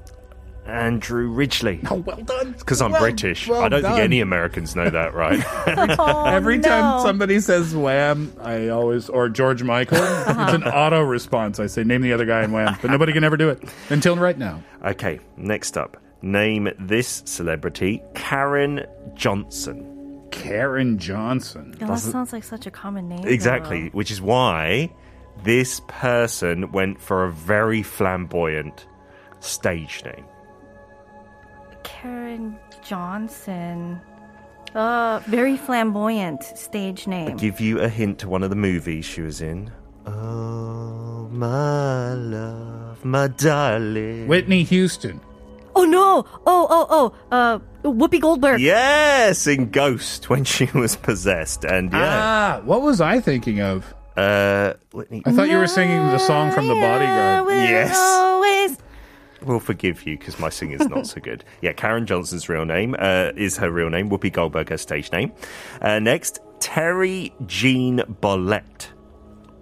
Andrew 0.71 1.29
Ridgeley. 1.29 1.79
Oh, 1.91 1.95
well 1.95 2.17
done. 2.17 2.53
Because 2.57 2.81
I'm 2.81 2.91
Well- 2.91 3.01
British. 3.01 3.47
well 3.47 3.62
I 3.62 3.69
don't 3.69 3.81
done. 3.81 3.91
think 3.93 4.03
any 4.03 4.21
Americans 4.21 4.75
know 4.75 4.89
that, 4.89 5.13
right? 5.13 5.39
Oh, 5.99 6.25
Every 6.25 6.57
no. 6.57 6.67
time 6.67 7.01
somebody 7.01 7.39
says 7.39 7.75
Wham, 7.75 8.34
I 8.41 8.69
always, 8.69 9.10
or 9.10 9.29
George 9.29 9.63
Michael, 9.63 9.97
uh-huh. 10.01 10.43
it's 10.43 10.53
an 10.53 10.63
auto 10.63 11.01
response. 11.01 11.60
I 11.60 11.67
say, 11.67 11.84
name 11.84 12.01
the 12.01 12.13
other 12.13 12.25
guy 12.25 12.43
in 12.43 12.51
Wham. 12.51 12.77
But 12.81 12.89
nobody 12.91 13.13
can 13.13 13.23
ever 13.23 13.38
do 13.38 13.49
it 13.49 13.62
until 13.89 14.15
right 14.15 14.38
now. 14.38 14.63
okay, 14.86 15.19
next 15.38 15.77
up. 15.77 15.97
Name 16.23 16.69
this 16.79 17.23
celebrity 17.25 18.01
Caryn 18.13 18.86
Johnson. 19.15 19.88
Caryn 20.29 20.97
Johnson. 20.97 21.75
Oh, 21.81 21.88
that 21.88 21.99
sounds 21.99 22.31
like 22.31 22.43
such 22.43 22.65
a 22.65 22.71
common 22.71 23.10
name. 23.10 23.25
Exactly, 23.27 23.84
though. 23.89 23.89
which 23.97 24.12
is 24.12 24.21
why 24.21 24.91
this 25.43 25.81
person 25.88 26.71
went 26.71 27.01
for 27.01 27.25
a 27.25 27.31
very 27.31 27.81
flamboyant 27.84 28.86
stage 29.39 30.03
name. 30.05 30.23
Caryn 32.01 32.55
Johnson. 32.83 34.01
Uh, 34.73 35.19
very 35.27 35.57
flamboyant 35.57 36.43
stage 36.43 37.05
name. 37.07 37.35
Give 37.37 37.59
you 37.59 37.79
a 37.79 37.89
hint 37.89 38.19
to 38.19 38.29
one 38.29 38.41
of 38.43 38.49
the 38.49 38.55
movies 38.55 39.05
she 39.05 39.21
was 39.21 39.41
in. 39.41 39.71
Oh, 40.05 41.27
my 41.31 42.13
love, 42.13 43.03
my 43.05 43.27
darling. 43.27 44.27
Whitney 44.27 44.63
Houston. 44.63 45.19
Oh 45.73 45.85
no! 45.85 46.25
Oh 46.45 46.67
oh 46.69 46.87
oh! 46.89 47.13
Uh, 47.31 47.59
Whoopi 47.83 48.19
Goldberg. 48.19 48.59
Yes, 48.59 49.47
in 49.47 49.69
Ghost 49.71 50.29
when 50.29 50.43
she 50.43 50.65
was 50.73 50.97
possessed, 50.97 51.63
and 51.63 51.91
yeah, 51.93 51.99
Ah, 52.59 52.61
what 52.65 52.81
was 52.81 52.99
I 52.99 53.21
thinking 53.21 53.61
of? 53.61 53.93
uh, 54.17 54.73
Whitney, 54.91 55.23
I 55.25 55.31
thought 55.31 55.49
you 55.49 55.57
were 55.57 55.67
singing 55.67 55.97
the 56.07 56.17
song 56.17 56.51
from 56.51 56.67
The 56.67 56.73
Bodyguard. 56.75 57.47
Yes. 57.51 57.95
Always. 57.97 58.77
We'll 59.43 59.60
forgive 59.60 60.06
you 60.06 60.17
because 60.17 60.39
my 60.39 60.49
singing's 60.49 60.88
not 60.88 61.08
so 61.08 61.19
good. 61.19 61.43
Yeah, 61.62 61.73
Caryn 61.73 62.06
Johnson's 62.06 62.47
real 62.49 62.65
name 62.65 62.95
uh, 62.97 63.32
is 63.36 63.58
her 63.58 63.71
real 63.71 63.89
name. 63.89 64.10
Whoopi 64.10 64.32
Goldberg 64.32 64.69
her 64.69 64.77
stage 64.77 65.12
name. 65.12 65.32
Uh, 65.82 65.99
next, 65.99 66.39
Terry 66.60 67.34
Jean 67.47 67.99
Bollett. 68.21 68.88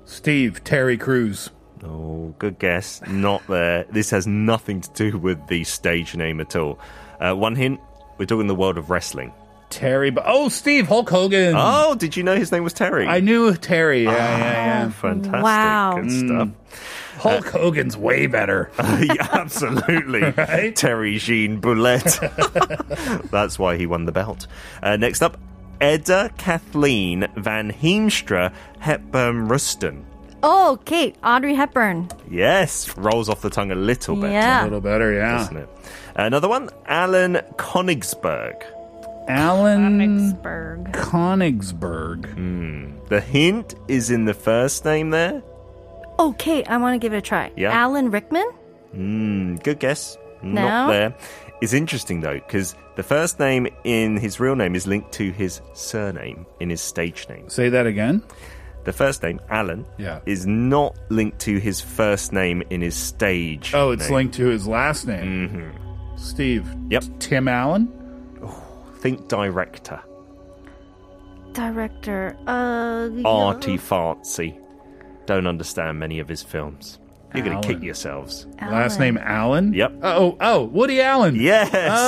Steve, 0.05 0.63
Terry 0.63 0.97
Crews. 0.97 1.49
Oh, 1.83 2.33
good 2.39 2.59
guess. 2.59 3.01
Not 3.07 3.45
there. 3.47 3.85
This 3.91 4.09
has 4.11 4.27
nothing 4.27 4.81
to 4.81 5.11
do 5.11 5.17
with 5.17 5.47
the 5.47 5.63
stage 5.63 6.15
name 6.15 6.41
at 6.41 6.55
all. 6.55 6.79
Uh, 7.21 7.33
one 7.33 7.55
hint: 7.55 7.79
we're 8.17 8.25
talking 8.25 8.47
the 8.47 8.55
world 8.55 8.77
of 8.77 8.89
wrestling. 8.89 9.31
Terry. 9.69 10.09
Bo- 10.09 10.23
oh, 10.25 10.49
Steve, 10.49 10.87
Hulk 10.87 11.09
Hogan. 11.09 11.53
Oh, 11.55 11.93
did 11.95 12.17
you 12.17 12.23
know 12.23 12.35
his 12.35 12.51
name 12.51 12.63
was 12.63 12.73
Terry? 12.73 13.05
I 13.07 13.19
knew 13.19 13.53
Terry. 13.55 14.03
Yeah, 14.05 14.11
yeah, 14.11 14.15
Oh, 14.15 14.85
yeah. 14.87 14.89
fantastic. 14.89 15.43
Wow. 15.43 15.93
Good 15.95 16.05
Mm. 16.05 16.53
Stuff. 17.19 17.31
Hulk 17.43 17.55
uh, 17.55 17.59
Hogan's 17.59 17.97
way 17.97 18.27
better. 18.27 18.71
Uh, 18.79 19.03
yeah, 19.13 19.27
absolutely. 19.33 20.21
Right? 20.37 20.75
Terry 20.75 21.17
Jean 21.17 21.59
Boulette. 21.59 22.19
That's 23.31 23.59
why 23.59 23.77
he 23.77 23.85
won 23.85 24.05
the 24.05 24.11
belt. 24.11 24.47
Uh, 24.81 24.95
next 24.97 25.21
up, 25.21 25.37
Edda 25.81 26.31
Kathleen 26.37 27.27
Van 27.35 27.71
Heemstra 27.71 28.53
Hepburn 28.79 29.47
Ruston. 29.47 30.05
Oh, 30.41 30.79
Kate. 30.85 31.15
Audrey 31.23 31.53
Hepburn. 31.55 32.09
Yes, 32.31 32.97
rolls 32.97 33.27
off 33.29 33.41
the 33.41 33.49
tongue 33.49 33.71
a 33.71 33.75
little 33.75 34.15
bit, 34.15 34.29
A 34.29 34.33
Yeah. 34.33 34.63
little 34.63 34.79
better, 34.81 35.13
yeah. 35.13 35.37
doesn't 35.37 35.57
it? 35.57 35.69
Another 36.15 36.47
one, 36.47 36.69
Alan 36.87 37.35
Konigsberg. 37.57 38.55
Alan 39.27 39.99
Königsberg. 39.99 40.91
Konigsberg. 40.93 42.25
Hmm. 42.33 42.97
The 43.09 43.21
hint 43.21 43.75
is 43.87 44.09
in 44.11 44.25
the 44.25 44.33
first 44.33 44.85
name 44.85 45.09
there. 45.11 45.43
Oh, 46.19 46.35
Kate. 46.37 46.69
I 46.69 46.77
want 46.77 46.93
to 46.93 46.99
give 46.99 47.13
it 47.13 47.17
a 47.17 47.21
try. 47.21 47.51
Yeah. 47.55 47.71
Alan 47.71 48.11
Rickman. 48.11 48.47
Mm, 48.95 49.63
good 49.63 49.79
guess. 49.79 50.17
No? 50.43 50.61
Not 50.61 50.89
there. 50.91 51.15
It's 51.61 51.73
interesting 51.73 52.21
though, 52.21 52.35
because 52.35 52.75
the 52.95 53.03
first 53.03 53.39
name 53.39 53.67
in 53.83 54.17
his 54.17 54.39
real 54.39 54.55
name 54.55 54.75
is 54.75 54.85
linked 54.87 55.11
to 55.13 55.31
his 55.31 55.61
surname 55.73 56.45
in 56.59 56.69
his 56.69 56.81
stage 56.81 57.27
name. 57.29 57.49
Say 57.49 57.69
that 57.69 57.85
again. 57.87 58.21
The 58.85 58.93
first 58.93 59.21
name, 59.23 59.39
Alan, 59.49 59.85
Yeah. 59.97 60.19
is 60.25 60.45
not 60.45 60.95
linked 61.09 61.39
to 61.39 61.57
his 61.59 61.81
first 61.81 62.31
name 62.33 62.63
in 62.69 62.81
his 62.81 62.95
stage. 62.95 63.73
Oh, 63.73 63.91
it's 63.91 64.05
name. 64.05 64.13
linked 64.13 64.35
to 64.35 64.45
his 64.47 64.67
last 64.67 65.05
name. 65.07 65.71
Steve. 66.15 66.65
Yep. 66.89 67.03
Tim 67.19 67.47
Allen. 67.47 67.87
Think 68.99 69.27
director. 69.29 69.99
Director. 71.53 72.37
Uh. 72.47 73.09
Arty 73.25 73.77
fartsy. 73.77 74.58
Don't 75.29 75.45
understand 75.45 75.99
many 75.99 76.17
of 76.17 76.27
his 76.27 76.41
films. 76.41 76.97
You're 77.35 77.45
going 77.45 77.61
to 77.61 77.67
kick 77.67 77.75
Alan. 77.75 77.85
yourselves. 77.85 78.47
Last 78.59 78.99
name 78.99 79.15
Allen? 79.19 79.73
Yep. 79.75 79.99
Oh, 80.01 80.35
oh, 80.41 80.63
Woody 80.63 81.01
Allen. 81.01 81.35
Yes. 81.35 81.69
Oh. 81.71 82.03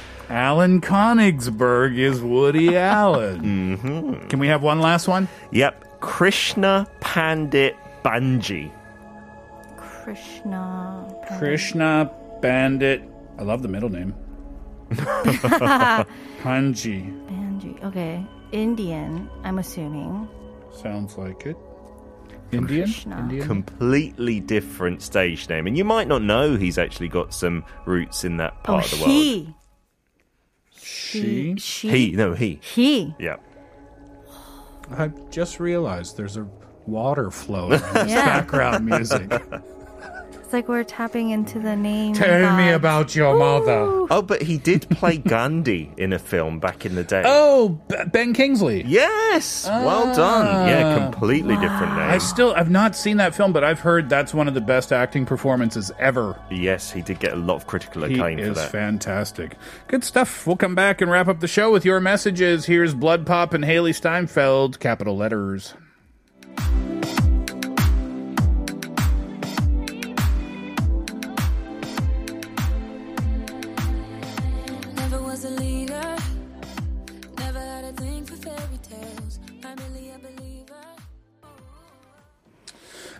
Alan 0.28 0.80
Konigsberg 0.80 1.96
is 1.96 2.20
Woody 2.20 2.76
Allen. 2.76 3.78
Mm-hmm. 3.78 4.26
Can 4.26 4.40
we 4.40 4.48
have 4.48 4.64
one 4.64 4.80
last 4.80 5.06
one? 5.06 5.28
Yep. 5.52 6.00
Krishna 6.00 6.88
Pandit 6.98 7.76
Bhanji. 8.04 8.72
Krishna. 9.76 11.14
Krishna 11.38 12.10
Bandit. 12.40 13.08
I 13.38 13.42
love 13.42 13.62
the 13.62 13.68
middle 13.68 13.90
name. 13.90 14.16
Panji. 16.42 17.06
Bhanji. 17.28 17.84
Okay. 17.84 18.26
Indian, 18.52 19.30
I'm 19.44 19.58
assuming. 19.58 20.28
Sounds 20.72 21.16
like 21.16 21.46
it. 21.46 21.56
Indian? 22.52 22.84
Krishna. 22.84 23.18
Indian? 23.20 23.46
Completely 23.46 24.40
different 24.40 25.02
stage 25.02 25.48
name. 25.48 25.66
And 25.66 25.76
you 25.76 25.84
might 25.84 26.08
not 26.08 26.22
know 26.22 26.56
he's 26.56 26.78
actually 26.78 27.08
got 27.08 27.32
some 27.32 27.64
roots 27.86 28.24
in 28.24 28.38
that 28.38 28.54
Oh, 28.60 28.62
part 28.64 28.84
of 28.84 28.90
the 28.90 28.96
world. 29.04 29.08
Oh, 29.08 29.12
he. 29.20 29.54
She? 30.76 31.54
She. 31.58 31.88
He, 31.88 32.10
no, 32.12 32.34
he. 32.34 32.58
He. 32.62 33.14
Yeah. 33.18 33.36
I 34.90 35.08
just 35.30 35.60
realized 35.60 36.16
there's 36.16 36.36
a 36.36 36.48
water 36.86 37.30
flowing 37.30 37.74
in 37.74 37.78
this 37.94 38.10
Yeah. 38.10 38.24
background 38.40 38.84
music. 38.86 39.30
It's 40.50 40.52
like 40.52 40.66
we're 40.66 40.82
tapping 40.82 41.30
into 41.30 41.60
the 41.60 41.76
name. 41.76 42.12
Tell 42.12 42.56
me 42.56 42.70
about 42.70 43.14
your 43.14 43.38
mother. 43.38 44.08
Oh, 44.10 44.20
but 44.20 44.42
he 44.42 44.58
did 44.58 44.90
play 44.90 45.16
Gandhi 45.16 45.92
in 45.96 46.12
a 46.12 46.18
film 46.18 46.58
back 46.58 46.84
in 46.84 46.96
the 46.96 47.04
day. 47.04 47.22
Oh, 47.24 47.80
B- 47.88 47.94
Ben 48.08 48.34
Kingsley. 48.34 48.82
Yes. 48.84 49.68
Well 49.68 50.08
ah. 50.08 50.12
done. 50.12 50.66
Yeah, 50.66 50.98
completely 50.98 51.54
different 51.54 51.92
name. 51.92 52.10
I 52.10 52.18
still 52.18 52.52
I've 52.56 52.68
not 52.68 52.96
seen 52.96 53.18
that 53.18 53.32
film, 53.32 53.52
but 53.52 53.62
I've 53.62 53.78
heard 53.78 54.08
that's 54.08 54.34
one 54.34 54.48
of 54.48 54.54
the 54.54 54.60
best 54.60 54.92
acting 54.92 55.24
performances 55.24 55.92
ever. 56.00 56.36
Yes, 56.50 56.90
he 56.90 57.00
did 57.00 57.20
get 57.20 57.32
a 57.32 57.36
lot 57.36 57.54
of 57.54 57.68
critical 57.68 58.02
He 58.02 58.14
acclaim 58.14 58.38
for 58.38 58.44
is 58.46 58.56
that. 58.56 58.72
fantastic. 58.72 59.56
Good 59.86 60.02
stuff. 60.02 60.48
We'll 60.48 60.56
come 60.56 60.74
back 60.74 61.00
and 61.00 61.12
wrap 61.12 61.28
up 61.28 61.38
the 61.38 61.46
show 61.46 61.70
with 61.70 61.84
your 61.84 62.00
messages. 62.00 62.66
Here's 62.66 62.92
BloodPop 62.92 63.54
and 63.54 63.62
Hailee 63.62 63.94
Steinfeld, 63.94 64.80
capital 64.80 65.16
letters. 65.16 65.74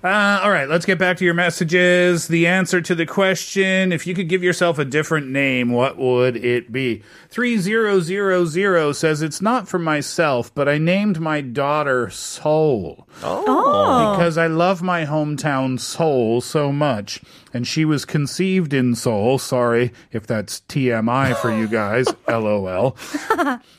Uh, 0.02 0.40
all 0.42 0.50
right, 0.50 0.66
let's 0.66 0.86
get 0.86 0.98
back 0.98 1.18
to 1.18 1.26
your 1.26 1.34
messages. 1.34 2.28
The 2.28 2.46
answer 2.46 2.80
to 2.80 2.94
the 2.94 3.04
question 3.04 3.92
if 3.92 4.06
you 4.06 4.14
could 4.14 4.30
give 4.30 4.42
yourself 4.42 4.78
a 4.78 4.84
different 4.86 5.28
name, 5.28 5.72
what 5.72 5.98
would 5.98 6.36
it 6.36 6.72
be? 6.72 7.02
3000 7.28 8.94
says 8.94 9.20
it's 9.20 9.42
not 9.42 9.68
for 9.68 9.78
myself, 9.78 10.54
but 10.54 10.70
I 10.70 10.78
named 10.78 11.20
my 11.20 11.42
daughter 11.42 12.08
Soul. 12.08 13.06
Oh. 13.22 14.16
Because 14.16 14.38
I 14.38 14.46
love 14.46 14.80
my 14.80 15.04
hometown 15.04 15.78
Seoul 15.78 16.40
so 16.40 16.72
much. 16.72 17.20
And 17.52 17.66
she 17.66 17.84
was 17.84 18.06
conceived 18.06 18.72
in 18.72 18.94
Seoul. 18.94 19.38
Sorry 19.38 19.92
if 20.12 20.26
that's 20.26 20.62
TMI 20.62 21.36
for 21.36 21.52
you 21.52 21.68
guys. 21.68 22.06
LOL. 22.28 22.96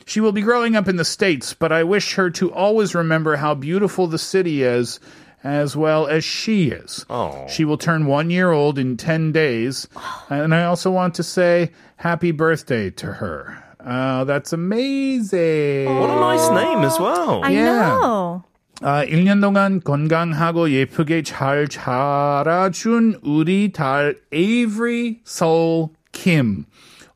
She 0.04 0.20
will 0.20 0.32
be 0.32 0.42
growing 0.42 0.76
up 0.76 0.86
in 0.86 0.96
the 0.96 1.04
States, 1.04 1.52
but 1.52 1.72
I 1.72 1.82
wish 1.82 2.14
her 2.14 2.30
to 2.30 2.52
always 2.52 2.94
remember 2.94 3.36
how 3.36 3.54
beautiful 3.54 4.06
the 4.06 4.18
city 4.18 4.62
is 4.62 5.00
as 5.43 5.75
well 5.77 6.07
as 6.07 6.23
she 6.23 6.69
is. 6.69 7.05
Oh. 7.09 7.45
She 7.47 7.63
will 7.63 7.77
turn 7.77 8.05
one 8.05 8.29
year 8.29 8.51
old 8.51 8.77
in 8.77 8.97
10 8.97 9.31
days. 9.31 9.87
And 10.29 10.53
I 10.53 10.63
also 10.65 10.91
want 10.91 11.13
to 11.15 11.23
say 11.23 11.71
happy 11.97 12.31
birthday 12.31 12.89
to 12.91 13.13
her. 13.23 13.63
Oh, 13.85 14.25
that's 14.25 14.51
amazing. 14.51 15.85
What 15.87 16.09
a 16.09 16.19
nice 16.19 16.49
name 16.49 16.83
as 16.83 16.99
well. 16.99 17.41
I 17.43 17.51
Yeah. 17.51 17.97
know. 17.99 18.43
아, 18.81 19.03
1년 19.07 19.41
동안 19.41 19.81
건강하고 19.81 20.69
예쁘게 20.69 21.23
잘 21.23 21.67
자라준 21.67 23.19
우리 23.23 23.71
달 23.71 24.17
에이브리 24.31 25.21
소울 25.23 25.89
킴. 26.11 26.65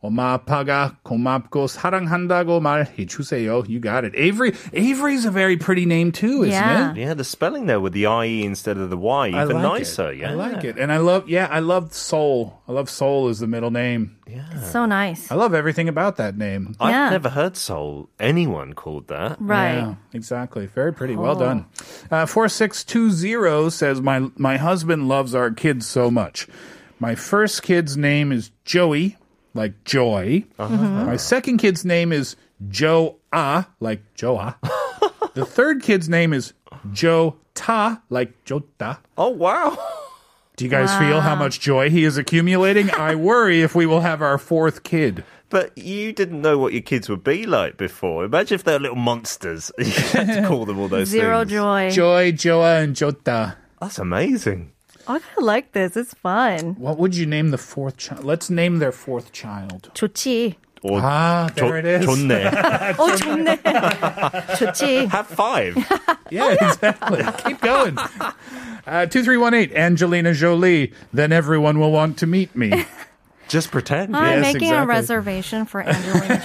엄마 0.03 0.33
아빠가 0.33 0.97
고맙고 1.03 1.67
사랑한다고 1.67 2.59
말해 2.59 3.05
주세요. 3.05 3.63
You 3.69 3.79
got 3.79 4.03
it. 4.03 4.15
Avery. 4.17 4.53
Avery's 4.73 5.25
a 5.25 5.31
very 5.31 5.57
pretty 5.57 5.85
name 5.85 6.11
too, 6.11 6.41
isn't 6.43 6.51
Yeah. 6.51 6.91
it? 6.91 6.97
Yeah, 6.97 7.13
the 7.13 7.23
spelling 7.23 7.67
there 7.67 7.79
with 7.79 7.93
the 7.93 8.07
IE 8.07 8.43
instead 8.43 8.77
of 8.77 8.89
the 8.89 8.97
Y, 8.97 9.27
I 9.29 9.43
even 9.43 9.61
like 9.61 9.81
nicer. 9.85 10.09
it. 10.11 10.17
Yeah. 10.19 10.31
I 10.31 10.33
like 10.33 10.63
it. 10.63 10.79
And 10.79 10.91
I 10.91 10.97
love, 10.97 11.29
yeah, 11.29 11.47
I 11.51 11.59
love 11.59 11.93
Soul. 11.93 12.61
I 12.67 12.71
love 12.71 12.89
Soul 12.89 13.27
as 13.29 13.39
the 13.39 13.47
middle 13.47 13.69
name. 13.69 14.17
So 14.71 14.85
nice. 14.87 15.29
I 15.31 15.35
love 15.35 15.53
everything 15.53 15.87
about 15.89 16.15
that 16.17 16.35
name. 16.37 16.73
I've 16.79 16.89
Yeah. 16.89 17.09
never 17.11 17.29
heard 17.29 17.57
soul 17.57 18.09
anyone 18.17 18.71
called 18.73 19.07
that. 19.09 19.35
Right. 19.41 19.75
Yeah, 19.75 19.95
exactly. 20.13 20.65
Very 20.67 20.93
pretty. 20.93 21.15
Well 21.17 21.35
done. 21.35 21.65
Uh, 22.09 22.25
4620 22.25 23.69
says, 23.69 24.01
my, 24.01 24.29
my 24.37 24.57
husband 24.57 25.07
loves 25.07 25.35
our 25.35 25.51
kids 25.51 25.85
so 25.85 26.09
much. 26.09 26.47
My 26.97 27.13
first 27.15 27.61
kid's 27.61 27.97
name 27.97 28.31
is 28.31 28.51
Joey, 28.63 29.17
like 29.56 29.84
joy. 29.84 30.44
My 30.58 31.16
second 31.16 31.58
kid's 31.58 31.84
name 31.84 32.12
is 32.12 32.36
Joe 32.68 33.16
Ah, 33.32 33.68
like 33.80 34.00
Joa. 34.14 34.56
the 35.34 35.44
third 35.44 35.82
kid's 35.82 36.08
name 36.08 36.32
is 36.32 36.52
Joe 36.92 37.36
Ta, 37.54 38.00
like 38.08 38.44
Jota. 38.44 38.98
Oh, 39.18 39.28
wow. 39.30 39.76
Do 40.56 40.64
you 40.64 40.70
guys 40.70 40.94
feel 40.98 41.20
how 41.20 41.34
much 41.34 41.60
joy 41.60 41.90
he 41.90 42.04
is 42.04 42.16
accumulating? 42.16 42.90
I 42.92 43.14
worry 43.14 43.60
if 43.60 43.74
we 43.74 43.84
will 43.84 44.00
have 44.00 44.22
our 44.22 44.38
fourth 44.38 44.84
kid. 44.84 45.22
But 45.50 45.76
you 45.76 46.12
didn't 46.12 46.40
know 46.40 46.58
what 46.58 46.72
your 46.72 46.82
kids 46.82 47.08
would 47.10 47.22
be 47.22 47.44
like 47.46 47.76
before. 47.76 48.24
Imagine 48.24 48.54
if 48.56 48.64
they're 48.64 48.78
little 48.80 48.96
monsters. 48.96 49.70
you 49.78 49.84
had 49.84 50.26
to 50.28 50.48
call 50.48 50.64
them 50.64 50.78
all 50.78 50.88
those 50.88 51.08
Zero 51.08 51.40
things. 51.40 51.52
joy. 51.52 51.90
Joy, 51.90 52.32
Joa, 52.32 52.80
and 52.82 52.96
Jota. 52.96 53.56
That's 53.80 53.98
amazing. 53.98 54.72
I 55.07 55.17
kind 55.19 55.37
of 55.37 55.43
like 55.43 55.71
this. 55.73 55.97
It's 55.97 56.13
fun. 56.13 56.75
What 56.77 56.97
would 56.99 57.15
you 57.15 57.25
name 57.25 57.49
the 57.49 57.57
fourth 57.57 57.97
child? 57.97 58.23
Let's 58.23 58.49
name 58.49 58.79
their 58.79 58.91
fourth 58.91 59.31
child. 59.31 59.89
좋지. 59.93 60.55
Or 60.83 60.99
Ah, 61.01 61.49
jo- 61.55 61.67
there 61.67 61.77
it 61.77 61.85
is. 61.85 62.05
좋네. 62.07 62.49
어, 62.97 63.15
좋네. 63.17 63.61
좋지. 64.57 65.09
Have 65.09 65.27
five. 65.27 65.75
Yeah, 66.31 66.53
exactly. 66.59 67.23
Keep 67.45 67.61
going. 67.61 67.97
Uh, 68.87 69.05
2318, 69.05 69.75
Angelina 69.75 70.33
Jolie. 70.33 70.91
Then 71.13 71.31
everyone 71.31 71.77
will 71.79 71.91
want 71.91 72.17
to 72.19 72.27
meet 72.27 72.55
me. 72.55 72.85
Just 73.48 73.70
pretend. 73.70 74.16
I'm 74.16 74.42
Yes, 74.42 74.54
making 74.54 74.72
a 74.72 74.84
reservation 74.86 75.66
for 75.66 75.80
Angelina 75.80 76.42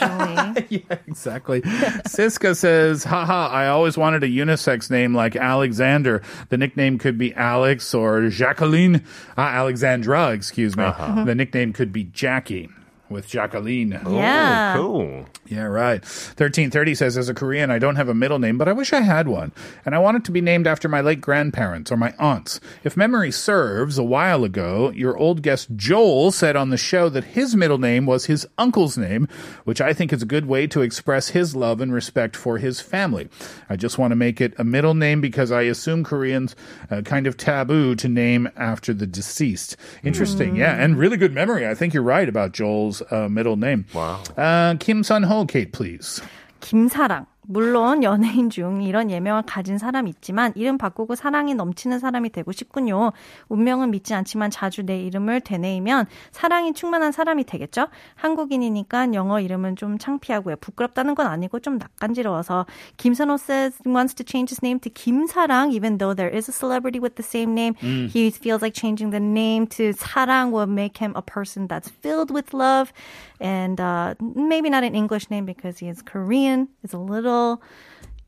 Jolie. 0.56 0.66
yeah, 0.70 0.98
exactly. 1.08 1.62
Siska 1.62 2.56
says, 2.56 3.04
haha, 3.04 3.48
I 3.48 3.68
always 3.70 3.98
wanted 3.98 4.24
a 4.24 4.28
unisex 4.28 4.92
name 4.92 5.16
like 5.16 5.36
Alexander. 5.36 6.22
The 6.50 6.58
nickname 6.58 7.00
could 7.00 7.18
be 7.18 7.34
Alex 7.34 7.94
or 7.96 8.30
Jacqueline. 8.30 9.04
Ah, 9.38 9.50
Alexandra, 9.56 10.30
excuse 10.32 10.78
me. 10.78 10.84
The 11.26 11.34
nickname 11.36 11.74
could 11.74 11.92
be 11.92 12.04
Jackie 12.04 12.70
with 13.12 13.28
Jacqueline. 13.28 13.92
Yeah. 14.08 14.76
Oh, 14.78 14.82
cool. 14.82 15.26
Yeah, 15.48 15.64
right. 15.64 16.02
1330 16.02 16.96
says, 16.96 17.18
as 17.18 17.28
a 17.30 17.34
Korean, 17.34 17.70
I 17.70 17.78
don't 17.78 17.98
have 17.98 18.08
a 18.10 18.14
middle 18.14 18.40
name, 18.40 18.58
but 18.58 18.68
I 18.68 18.74
wish 18.74 18.94
I 18.94 19.02
had 19.02 19.28
one. 19.28 19.52
And 19.86 19.94
I 19.94 20.00
want 20.00 20.18
it 20.18 20.26
to 20.26 20.32
be 20.32 20.42
named 20.42 20.66
after 20.66 20.88
my 20.88 21.02
late 21.02 21.20
grandparents 21.20 21.92
or 21.92 21.98
my 21.98 22.14
aunts. 22.18 22.60
If 22.84 22.96
memory 22.96 23.32
serves, 23.32 23.98
a 23.98 24.04
while 24.04 24.44
ago, 24.44 24.92
your 24.92 25.18
old 25.18 25.42
guest 25.42 25.70
Joel 25.76 26.32
said 26.32 26.56
on 26.56 26.70
the 26.70 26.78
show 26.78 27.10
that 27.10 27.26
his 27.26 27.56
middle 27.56 27.78
name 27.78 28.06
was 28.06 28.26
his 28.26 28.48
uncle's 28.58 28.98
name, 28.98 29.28
which 29.66 29.82
I 29.82 29.94
think 29.94 30.14
is 30.14 30.22
a 30.22 30.26
good 30.26 30.46
way 30.46 30.68
to 30.68 30.82
express 30.82 31.30
his 31.30 31.56
love 31.56 31.82
and 31.82 31.94
respect 31.94 32.36
for 32.36 32.58
his 32.58 32.80
family. 32.80 33.30
I 33.70 33.76
just 33.76 33.98
want 33.98 34.12
to 34.12 34.16
make 34.16 34.40
it 34.40 34.54
a 34.58 34.64
middle 34.64 34.94
name 34.94 35.20
because 35.20 35.52
I 35.52 35.64
assume 35.64 36.04
Koreans 36.04 36.56
uh, 36.90 37.02
kind 37.02 37.28
of 37.28 37.36
taboo 37.36 37.96
to 37.96 38.08
name 38.08 38.50
after 38.56 38.94
the 38.94 39.08
deceased. 39.08 39.76
Interesting. 40.04 40.56
Yeah. 40.56 40.76
And 40.76 40.98
really 40.98 41.18
good 41.18 41.34
memory. 41.34 41.68
I 41.68 41.76
think 41.76 41.94
you're 41.94 42.04
right 42.04 42.30
about 42.30 42.54
Joel's 42.54 43.01
uh, 43.11 43.29
middle 43.29 43.57
name. 43.57 43.85
Wow. 43.95 44.21
Uh, 44.37 44.75
Kim 44.79 45.03
Sun 45.03 45.25
Ho, 45.25 45.45
Kate, 45.47 45.73
please. 45.73 46.21
김사랑. 46.61 47.27
물론 47.52 48.04
연예인 48.04 48.50
중 48.50 48.82
이런 48.82 49.12
예명을 49.12 49.44
가진 49.46 49.78
사람이 49.78 50.10
있지만 50.10 50.54
이름 50.56 50.78
바꾸고 50.78 51.16
사랑이 51.16 51.54
넘치는 51.54 52.00
사람이 52.00 52.30
되고 52.32 52.52
싶군요. 52.52 53.12
운명은 53.50 53.92
믿지 53.92 54.14
않지만 54.14 54.52
자주 54.52 54.84
내 54.84 55.02
이름을 55.02 55.42
되뇌이면 55.42 56.06
사랑이 56.32 56.74
충만한 56.74 57.12
사람이 57.12 57.44
되겠죠? 57.44 57.88
한국인이니까 58.16 59.14
영어 59.14 59.40
이름은 59.42 59.76
좀 59.76 59.98
창피하고요. 59.98 60.56
부끄럽다는 60.58 61.16
건 61.16 61.28
아니고 61.28 61.60
좀 61.60 61.78
낯간지러워서 61.78 62.66
김선호 62.98 63.36
says 63.36 63.78
wants 63.86 64.16
to 64.16 64.26
change 64.26 64.52
his 64.52 64.64
name 64.64 64.80
to 64.80 64.90
김사랑 64.90 65.74
even 65.74 65.98
though 65.98 66.16
there 66.16 66.34
is 66.34 66.48
a 66.48 66.54
celebrity 66.54 67.00
with 67.00 67.16
the 67.16 67.24
same 67.24 67.54
name. 67.54 67.76
He 68.08 68.32
feels 68.32 68.62
like 68.62 68.74
changing 68.74 69.12
the 69.12 69.20
name 69.20 69.68
to 69.76 69.92
사랑 69.94 70.52
will 70.52 70.68
make 70.68 70.98
him 70.98 71.14
a 71.16 71.22
person 71.22 71.68
that's 71.68 71.90
filled 71.90 72.32
with 72.32 72.54
love 72.54 72.94
and 73.42 73.82
uh, 73.82 74.14
maybe 74.22 74.70
not 74.70 74.84
an 74.84 74.96
English 74.96 75.30
name 75.30 75.46
because 75.46 75.80
he 75.80 75.90
is 75.90 76.02
Korean. 76.02 76.70
It's 76.84 76.94
a 76.94 76.98
little, 76.98 77.41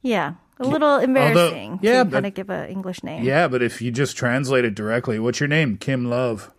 yeah. 0.01 0.33
A 0.59 0.65
little 0.67 0.97
embarrassing 0.97 1.79
yeah, 1.81 2.03
to 2.03 2.05
but- 2.05 2.13
kind 2.13 2.25
of 2.27 2.33
give 2.35 2.49
an 2.49 2.69
English 2.69 3.03
name. 3.03 3.23
Yeah, 3.23 3.47
but 3.47 3.61
if 3.63 3.81
you 3.81 3.91
just 3.91 4.15
translate 4.15 4.63
it 4.65 4.75
directly, 4.75 5.19
what's 5.19 5.39
your 5.39 5.49
name? 5.49 5.77
Kim 5.77 6.09
Love. 6.09 6.51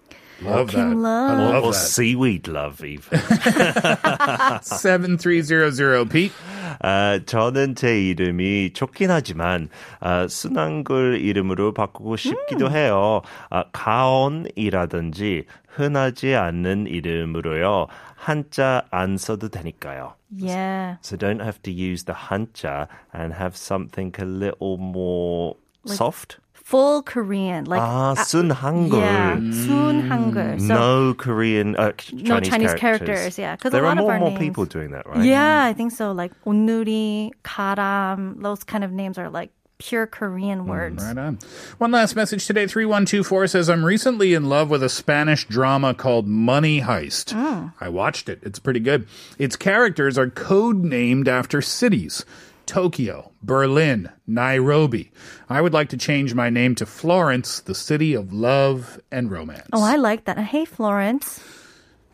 Love 0.43 0.71
Kim 0.71 0.91
that. 0.91 0.97
Love. 0.97 1.39
I 1.39 1.43
Or, 1.43 1.53
love 1.55 1.65
or 1.65 1.73
that. 1.73 1.79
seaweed 1.79 2.49
love, 2.49 2.85
even. 2.85 3.19
7300 4.63 6.11
Pete. 6.11 6.33
아, 6.81 7.21
저는 7.27 7.75
제 7.75 8.01
이름이 8.03 8.73
좋긴 8.73 9.11
하지만 9.11 9.69
아, 10.01 10.27
순한글 10.29 11.21
이름으로 11.21 11.73
바꾸고 11.73 12.17
싶기도 12.17 12.71
해요. 12.71 13.23
아, 13.51 13.65
가온이라든지 13.73 15.45
흔하지 15.67 16.35
않는 16.35 16.87
이름으로요. 16.87 17.89
한자 18.15 18.85
안 18.91 19.17
써도 19.17 19.49
되니까요. 19.49 20.15
Yeah. 20.37 20.99
So 21.03 21.17
don't 21.17 21.43
have 21.43 21.61
to 21.63 21.73
use 21.73 22.05
the 22.05 22.15
한자 22.15 22.89
and 23.15 23.35
have 23.35 23.57
something 23.57 24.13
a 24.19 24.25
little 24.25 24.79
more 24.79 25.57
like 25.85 25.99
soft? 25.99 26.39
Full 26.53 27.03
Korean, 27.03 27.67
like 27.67 27.81
ah, 27.83 28.13
uh, 28.13 28.15
sun 28.15 28.49
Hangul. 28.51 28.99
Yeah, 28.99 29.35
sun 29.35 30.03
mm. 30.03 30.09
Hangul. 30.09 30.61
So 30.61 30.75
no 30.75 31.15
Korean, 31.15 31.77
uh, 31.77 31.93
Chinese 31.93 32.29
no 32.29 32.41
Chinese 32.41 32.75
characters. 32.75 33.09
characters 33.09 33.39
yeah, 33.39 33.55
because 33.55 33.73
there 33.73 33.85
are 33.85 33.95
more 33.95 34.13
and 34.13 34.21
more 34.21 34.31
names, 34.31 34.41
people 34.41 34.65
doing 34.65 34.93
that, 34.93 35.07
right? 35.07 35.25
Yeah, 35.25 35.65
I 35.65 35.75
think 35.75 35.93
so. 35.93 36.13
Like 36.13 36.33
Onuri, 36.45 37.33
Karam, 37.43 38.41
those 38.41 38.65
kind 38.65 38.83
of 38.83 38.93
names 38.93 39.19
are 39.19 39.29
like 39.29 39.51
pure 39.79 40.07
Korean 40.07 40.61
mm. 40.61 40.67
words. 40.67 41.03
Mm, 41.03 41.07
right 41.07 41.19
on. 41.19 41.39
One 41.79 41.91
last 41.91 42.17
message 42.17 42.47
today 42.47 42.67
3124 42.67 43.49
says, 43.49 43.69
I'm 43.69 43.85
recently 43.85 44.35
in 44.35 44.49
love 44.49 44.71
with 44.71 44.83
a 44.83 44.89
Spanish 44.89 45.47
drama 45.47 45.95
called 45.95 46.27
Money 46.27 46.81
Heist. 46.81 47.35
Mm. 47.35 47.73
I 47.81 47.89
watched 47.89 48.29
it. 48.29 48.41
It's 48.43 48.59
pretty 48.59 48.81
good. 48.81 49.07
Its 49.39 49.57
characters 49.57 50.17
are 50.17 50.31
code 50.31 50.85
named 50.85 51.29
after 51.29 51.61
cities. 51.61 52.25
Tokyo, 52.67 53.33
Berlin, 53.43 54.11
Nairobi. 54.27 55.13
I 55.49 55.61
would 55.61 55.73
like 55.73 55.89
to 55.91 55.97
change 55.97 56.35
my 56.35 56.51
name 56.51 56.75
to 56.77 56.87
Florence, 56.87 57.61
the 57.61 57.75
city 57.75 58.15
of 58.15 58.33
love 58.33 59.01
and 59.11 59.31
romance. 59.31 59.69
Oh, 59.73 59.83
I 59.83 59.97
like 59.97 60.25
that. 60.25 60.39
Hey, 60.39 60.65
Florence. 60.65 61.41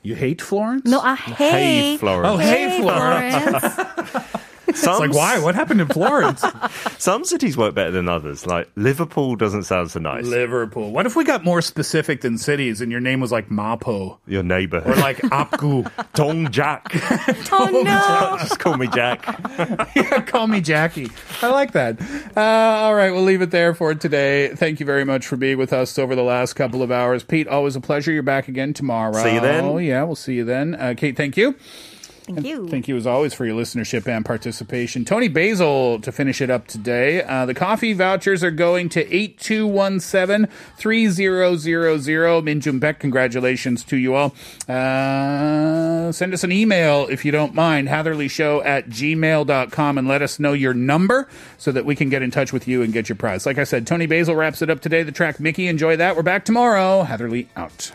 you 0.03 0.15
hate 0.15 0.41
Florence? 0.43 0.85
No, 0.85 1.01
I 1.01 1.15
hate 1.15 1.37
Hey, 1.37 1.97
Florence. 1.99 2.29
Oh, 2.29 2.37
hey, 2.39 2.81
Florence. 2.81 4.37
Some, 4.77 5.03
It's 5.05 5.15
like, 5.15 5.15
why? 5.15 5.43
What 5.43 5.55
happened 5.55 5.81
in 5.81 5.89
Florence? 5.89 6.45
Some 6.99 7.25
cities 7.25 7.57
work 7.57 7.75
better 7.75 7.91
than 7.91 8.09
others. 8.09 8.47
Like 8.47 8.69
Liverpool 8.77 9.37
doesn't 9.37 9.65
sound 9.65 9.91
so 9.91 10.01
nice. 10.01 10.25
Liverpool. 10.27 10.91
What 10.93 11.07
if 11.07 11.17
we 11.17 11.25
got 11.25 11.45
more 11.45 11.63
specific 11.63 12.21
than 12.21 12.39
cities 12.39 12.81
and 12.81 12.91
your 12.91 13.01
name 13.01 13.21
was 13.21 13.33
like 13.33 13.49
Mapo 13.49 14.19
Your 14.27 14.41
or 14.41 14.43
neighborhood. 14.45 14.99
like 14.99 15.17
Apgu? 15.23 15.91
Dong 16.15 16.51
Jack. 16.51 16.87
oh 17.53 17.69
no. 17.71 18.37
Just 18.41 18.59
call 18.59 18.77
me 18.77 18.87
Jack. 18.89 19.25
Yeah, 19.95 20.21
call 20.23 20.47
me 20.47 20.61
Jackie. 20.61 21.11
I 21.43 21.49
like 21.51 21.73
that. 21.73 22.01
Uh, 22.37 22.41
all 22.41 22.95
right, 22.95 23.11
we'll 23.13 23.23
leave 23.25 23.43
it 23.43 23.51
there 23.51 23.75
for 23.75 23.95
today. 23.95 24.49
Thank 24.55 24.81
you 24.81 24.87
very 24.87 25.05
much 25.05 25.27
for 25.27 25.37
being 25.37 25.59
with 25.59 25.73
us 25.73 25.99
over 25.99 26.15
the 26.15 26.23
last 26.23 26.55
couple 26.55 26.83
of 26.83 26.91
hours. 26.91 27.23
Pete, 27.23 27.49
always 27.49 27.77
a 27.77 27.81
pleasure. 27.81 28.13
You're 28.13 28.23
back 28.23 28.49
again 28.49 28.73
tomorrow. 28.73 29.13
See 29.23 29.35
you 29.35 29.41
then. 29.41 29.65
Oh, 29.65 29.79
yeah, 29.79 30.03
we'll 30.05 30.17
see 30.17 30.35
you 30.35 30.45
then. 30.45 30.75
Uh, 30.75 30.95
Kate, 30.97 31.17
thank 31.17 31.37
you. 31.37 31.55
Thank 32.35 32.47
you. 32.47 32.69
Thank 32.69 32.88
you 32.88 32.97
as 32.97 33.07
always 33.07 33.35
for 33.35 33.45
your 33.45 33.57
listenership 33.57 34.07
and 34.07 34.25
participation. 34.25 35.05
Toni 35.05 35.29
Basil 35.29 36.01
to 36.01 36.12
finish 36.12 36.40
it 36.40 36.51
up 36.51 36.66
today. 36.66 37.23
Uh, 37.23 37.47
the 37.47 37.55
coffee 37.55 37.93
vouchers 37.93 38.45
are 38.45 38.51
going 38.51 38.88
to 38.90 39.01
8217 39.14 40.49
3000. 40.77 42.45
Min 42.45 42.61
Jun 42.61 42.79
Beck, 42.79 42.99
congratulations 42.99 43.85
to 43.85 43.97
you 43.97 44.14
all. 44.14 44.35
Uh, 44.69 46.12
send 46.12 46.33
us 46.33 46.45
an 46.45 46.53
email 46.53 47.07
if 47.09 47.25
you 47.25 47.33
don't 47.33 47.55
mind, 47.55 47.88
hatherleyshow 47.88 48.64
at 48.64 48.88
gmail.com 48.88 49.99
and 49.99 50.09
let 50.09 50.23
us 50.23 50.38
know 50.38 50.53
your 50.53 50.75
number 50.75 51.29
so 51.59 51.73
that 51.73 51.85
we 51.85 51.95
can 51.95 52.09
get 52.09 52.23
in 52.23 52.31
touch 52.31 52.53
with 52.53 52.69
you 52.69 52.83
and 52.83 52.93
get 52.93 53.09
your 53.09 53.16
prize. 53.16 53.47
Like 53.47 53.59
I 53.59 53.64
said, 53.64 53.87
Toni 53.87 54.07
Basil 54.07 54.35
wraps 54.35 54.62
it 54.62 54.71
up 54.71 54.81
today. 54.81 55.03
The 55.03 55.12
track 55.12 55.40
Mickey, 55.40 55.66
enjoy 55.66 55.97
that. 55.97 56.16
We're 56.16 56.23
back 56.23 56.45
tomorrow. 56.45 57.03
Hatherley 57.03 57.49
out. 57.57 57.93